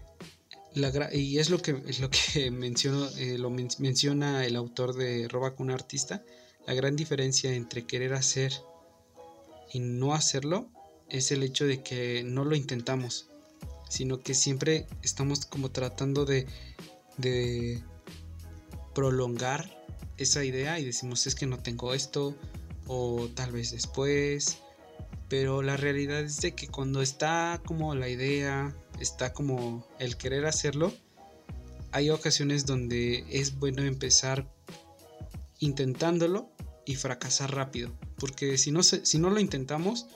y 1.13 1.39
es 1.39 1.50
lo 1.50 1.60
que, 1.60 1.82
es 1.88 2.00
lo 2.00 2.10
que 2.10 2.52
menciono, 2.52 3.08
eh, 3.17 3.38
lo 3.38 3.50
menciona 3.50 4.45
el 4.45 4.56
autor 4.56 4.95
de 4.95 5.28
Roba 5.28 5.56
con 5.56 5.71
artista, 5.71 6.23
la 6.67 6.73
gran 6.73 6.95
diferencia 6.95 7.54
entre 7.54 7.86
querer 7.86 8.13
hacer 8.13 8.54
y 9.71 9.80
no 9.80 10.13
hacerlo 10.13 10.69
es 11.09 11.31
el 11.31 11.43
hecho 11.43 11.65
de 11.65 11.81
que 11.81 12.23
no 12.23 12.45
lo 12.45 12.55
intentamos, 12.55 13.29
sino 13.89 14.19
que 14.19 14.33
siempre 14.33 14.87
estamos 15.01 15.45
como 15.45 15.71
tratando 15.71 16.25
de, 16.25 16.47
prolongar 18.93 19.85
esa 20.17 20.43
idea 20.43 20.79
y 20.79 20.85
decimos 20.85 21.27
es 21.27 21.35
que 21.35 21.45
no 21.45 21.59
tengo 21.59 21.93
esto 21.93 22.35
o 22.87 23.27
tal 23.35 23.51
vez 23.51 23.71
después, 23.71 24.59
pero 25.29 25.61
la 25.61 25.77
realidad 25.77 26.21
es 26.21 26.41
de 26.41 26.53
que 26.53 26.67
cuando 26.67 27.01
está 27.01 27.61
como 27.65 27.93
la 27.95 28.09
idea 28.09 28.75
está 28.99 29.33
como 29.33 29.87
el 29.99 30.17
querer 30.17 30.45
hacerlo, 30.45 30.93
hay 31.91 32.09
ocasiones 32.09 32.65
donde 32.65 33.25
es 33.29 33.57
bueno 33.57 33.83
empezar 33.83 34.47
intentándolo 35.59 36.51
y 36.85 36.95
fracasar 36.95 37.53
rápido. 37.53 37.91
Porque 38.17 38.57
si 38.57 38.71
no, 38.71 38.83
si 38.83 39.19
no 39.19 39.29
lo 39.29 39.39
intentamos, 39.39 40.07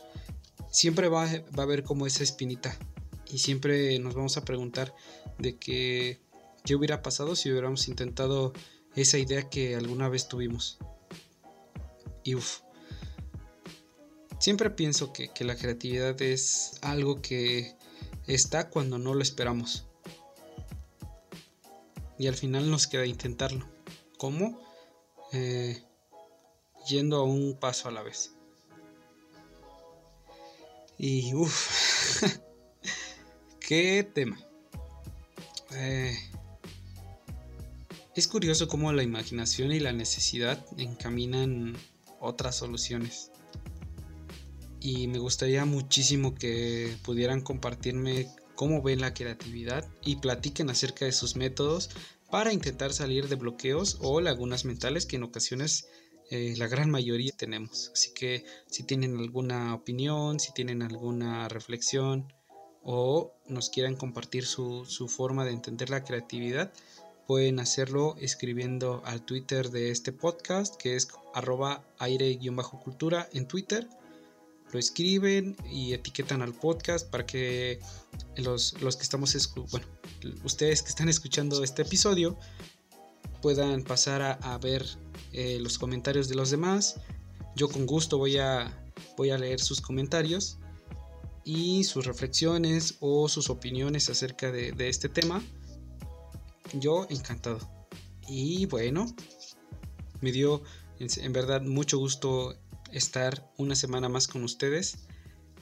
siempre 0.71 1.07
va, 1.09 1.25
va 1.25 1.59
a 1.59 1.61
haber 1.61 1.83
como 1.83 2.07
esa 2.07 2.23
espinita. 2.23 2.75
Y 3.31 3.37
siempre 3.37 3.97
nos 3.99 4.15
vamos 4.15 4.35
a 4.37 4.43
preguntar 4.43 4.93
de 5.37 5.57
que, 5.57 6.19
qué 6.65 6.75
hubiera 6.75 7.01
pasado 7.01 7.35
si 7.35 7.51
hubiéramos 7.51 7.87
intentado 7.87 8.53
esa 8.95 9.17
idea 9.17 9.49
que 9.49 9.75
alguna 9.75 10.09
vez 10.09 10.27
tuvimos. 10.27 10.79
Y 12.23 12.35
uff. 12.35 12.61
Siempre 14.39 14.71
pienso 14.71 15.13
que, 15.13 15.29
que 15.29 15.43
la 15.43 15.55
creatividad 15.55 16.19
es 16.21 16.73
algo 16.81 17.21
que 17.21 17.75
está 18.27 18.69
cuando 18.69 18.97
no 18.97 19.13
lo 19.13 19.21
esperamos. 19.21 19.85
Y 22.17 22.27
al 22.27 22.35
final 22.35 22.69
nos 22.69 22.87
queda 22.87 23.05
intentarlo. 23.05 23.67
¿Cómo? 24.17 24.59
Eh, 25.31 25.83
yendo 26.87 27.17
a 27.17 27.23
un 27.23 27.57
paso 27.59 27.87
a 27.87 27.91
la 27.91 28.03
vez. 28.03 28.33
Y 31.03 31.33
uff, 31.33 32.21
qué 33.59 34.07
tema. 34.13 34.37
Eh, 35.73 36.15
es 38.15 38.27
curioso 38.27 38.67
cómo 38.67 38.93
la 38.93 39.01
imaginación 39.01 39.71
y 39.71 39.79
la 39.79 39.93
necesidad 39.93 40.63
encaminan 40.77 41.75
otras 42.19 42.57
soluciones 42.57 43.31
y 44.79 45.07
me 45.07 45.17
gustaría 45.17 45.65
muchísimo 45.65 46.35
que 46.35 46.95
pudieran 47.01 47.41
compartirme 47.41 48.27
cómo 48.53 48.83
ven 48.83 49.01
la 49.01 49.15
creatividad 49.15 49.89
y 50.05 50.17
platiquen 50.17 50.69
acerca 50.69 51.05
de 51.05 51.13
sus 51.13 51.35
métodos 51.35 51.89
para 52.29 52.53
intentar 52.53 52.93
salir 52.93 53.27
de 53.27 53.37
bloqueos 53.37 53.97
o 54.01 54.21
lagunas 54.21 54.65
mentales 54.65 55.07
que 55.07 55.15
en 55.15 55.23
ocasiones 55.23 55.87
eh, 56.31 56.55
la 56.57 56.67
gran 56.67 56.89
mayoría 56.89 57.31
tenemos. 57.37 57.91
Así 57.93 58.13
que 58.13 58.43
si 58.67 58.83
tienen 58.83 59.17
alguna 59.17 59.75
opinión, 59.75 60.39
si 60.39 60.51
tienen 60.53 60.81
alguna 60.81 61.47
reflexión 61.47 62.33
o 62.83 63.33
nos 63.47 63.69
quieran 63.69 63.95
compartir 63.95 64.45
su, 64.45 64.85
su 64.85 65.07
forma 65.07 65.45
de 65.45 65.51
entender 65.51 65.91
la 65.91 66.03
creatividad, 66.03 66.73
pueden 67.27 67.59
hacerlo 67.59 68.15
escribiendo 68.19 69.03
al 69.05 69.23
Twitter 69.23 69.69
de 69.69 69.91
este 69.91 70.11
podcast 70.11 70.75
que 70.75 70.95
es 70.95 71.07
arroba 71.33 71.83
aire-cultura 71.99 73.29
en 73.33 73.47
Twitter 73.47 73.87
lo 74.71 74.79
escriben 74.79 75.55
y 75.69 75.93
etiquetan 75.93 76.41
al 76.41 76.53
podcast 76.53 77.09
para 77.09 77.25
que 77.25 77.79
los, 78.37 78.81
los 78.81 78.95
que 78.95 79.03
estamos, 79.03 79.35
bueno, 79.69 79.85
ustedes 80.43 80.81
que 80.81 80.89
están 80.89 81.09
escuchando 81.09 81.63
este 81.63 81.81
episodio 81.81 82.37
puedan 83.41 83.83
pasar 83.83 84.39
a, 84.41 84.57
ver 84.59 84.85
eh, 85.33 85.59
los 85.59 85.77
comentarios 85.77 86.27
de 86.29 86.35
los 86.35 86.51
demás. 86.51 86.99
Yo 87.55 87.69
con 87.69 87.85
gusto 87.85 88.17
voy 88.17 88.37
a, 88.37 88.91
voy 89.17 89.31
a 89.31 89.37
leer 89.37 89.59
sus 89.59 89.81
comentarios 89.81 90.57
y 91.43 91.83
sus 91.83 92.05
reflexiones 92.05 92.95
o 92.99 93.27
sus 93.27 93.49
opiniones 93.49 94.09
acerca 94.09 94.51
de, 94.51 94.71
de 94.71 94.89
este 94.89 95.09
tema. 95.09 95.41
Yo 96.73 97.07
encantado. 97.09 97.59
Y 98.27 98.65
bueno, 98.67 99.07
me 100.21 100.31
dio 100.31 100.63
en 100.99 101.33
verdad 101.33 101.61
mucho 101.61 101.97
gusto 101.97 102.55
estar 102.91 103.51
una 103.57 103.75
semana 103.75 104.09
más 104.09 104.27
con 104.27 104.43
ustedes. 104.43 104.99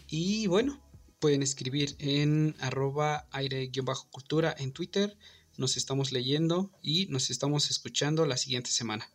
Y 0.08 0.48
bueno, 0.48 0.82
pueden 1.20 1.44
escribir 1.44 1.96
en 2.00 2.56
arroba 2.60 3.28
aire-cultura 3.32 4.56
en 4.58 4.74
Twitter. 4.74 5.18
nos 5.58 5.76
estamos 5.78 6.12
leyendo 6.12 6.72
y 6.82 7.08
nos 7.08 7.30
estamos 7.30 7.70
escuchando 7.70 8.26
la 8.26 8.38
siguiente 8.38 8.72
semana. 8.72 9.10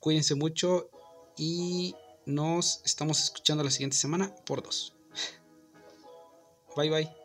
Cuídense 0.00 0.34
mucho 0.34 0.90
y 1.36 1.94
nos 2.26 2.82
estamos 2.84 3.22
escuchando 3.22 3.64
la 3.64 3.70
siguiente 3.70 3.96
semana 3.96 4.34
por 4.44 4.62
dos. 4.62 4.94
Bye 6.76 6.90
bye. 6.90 7.17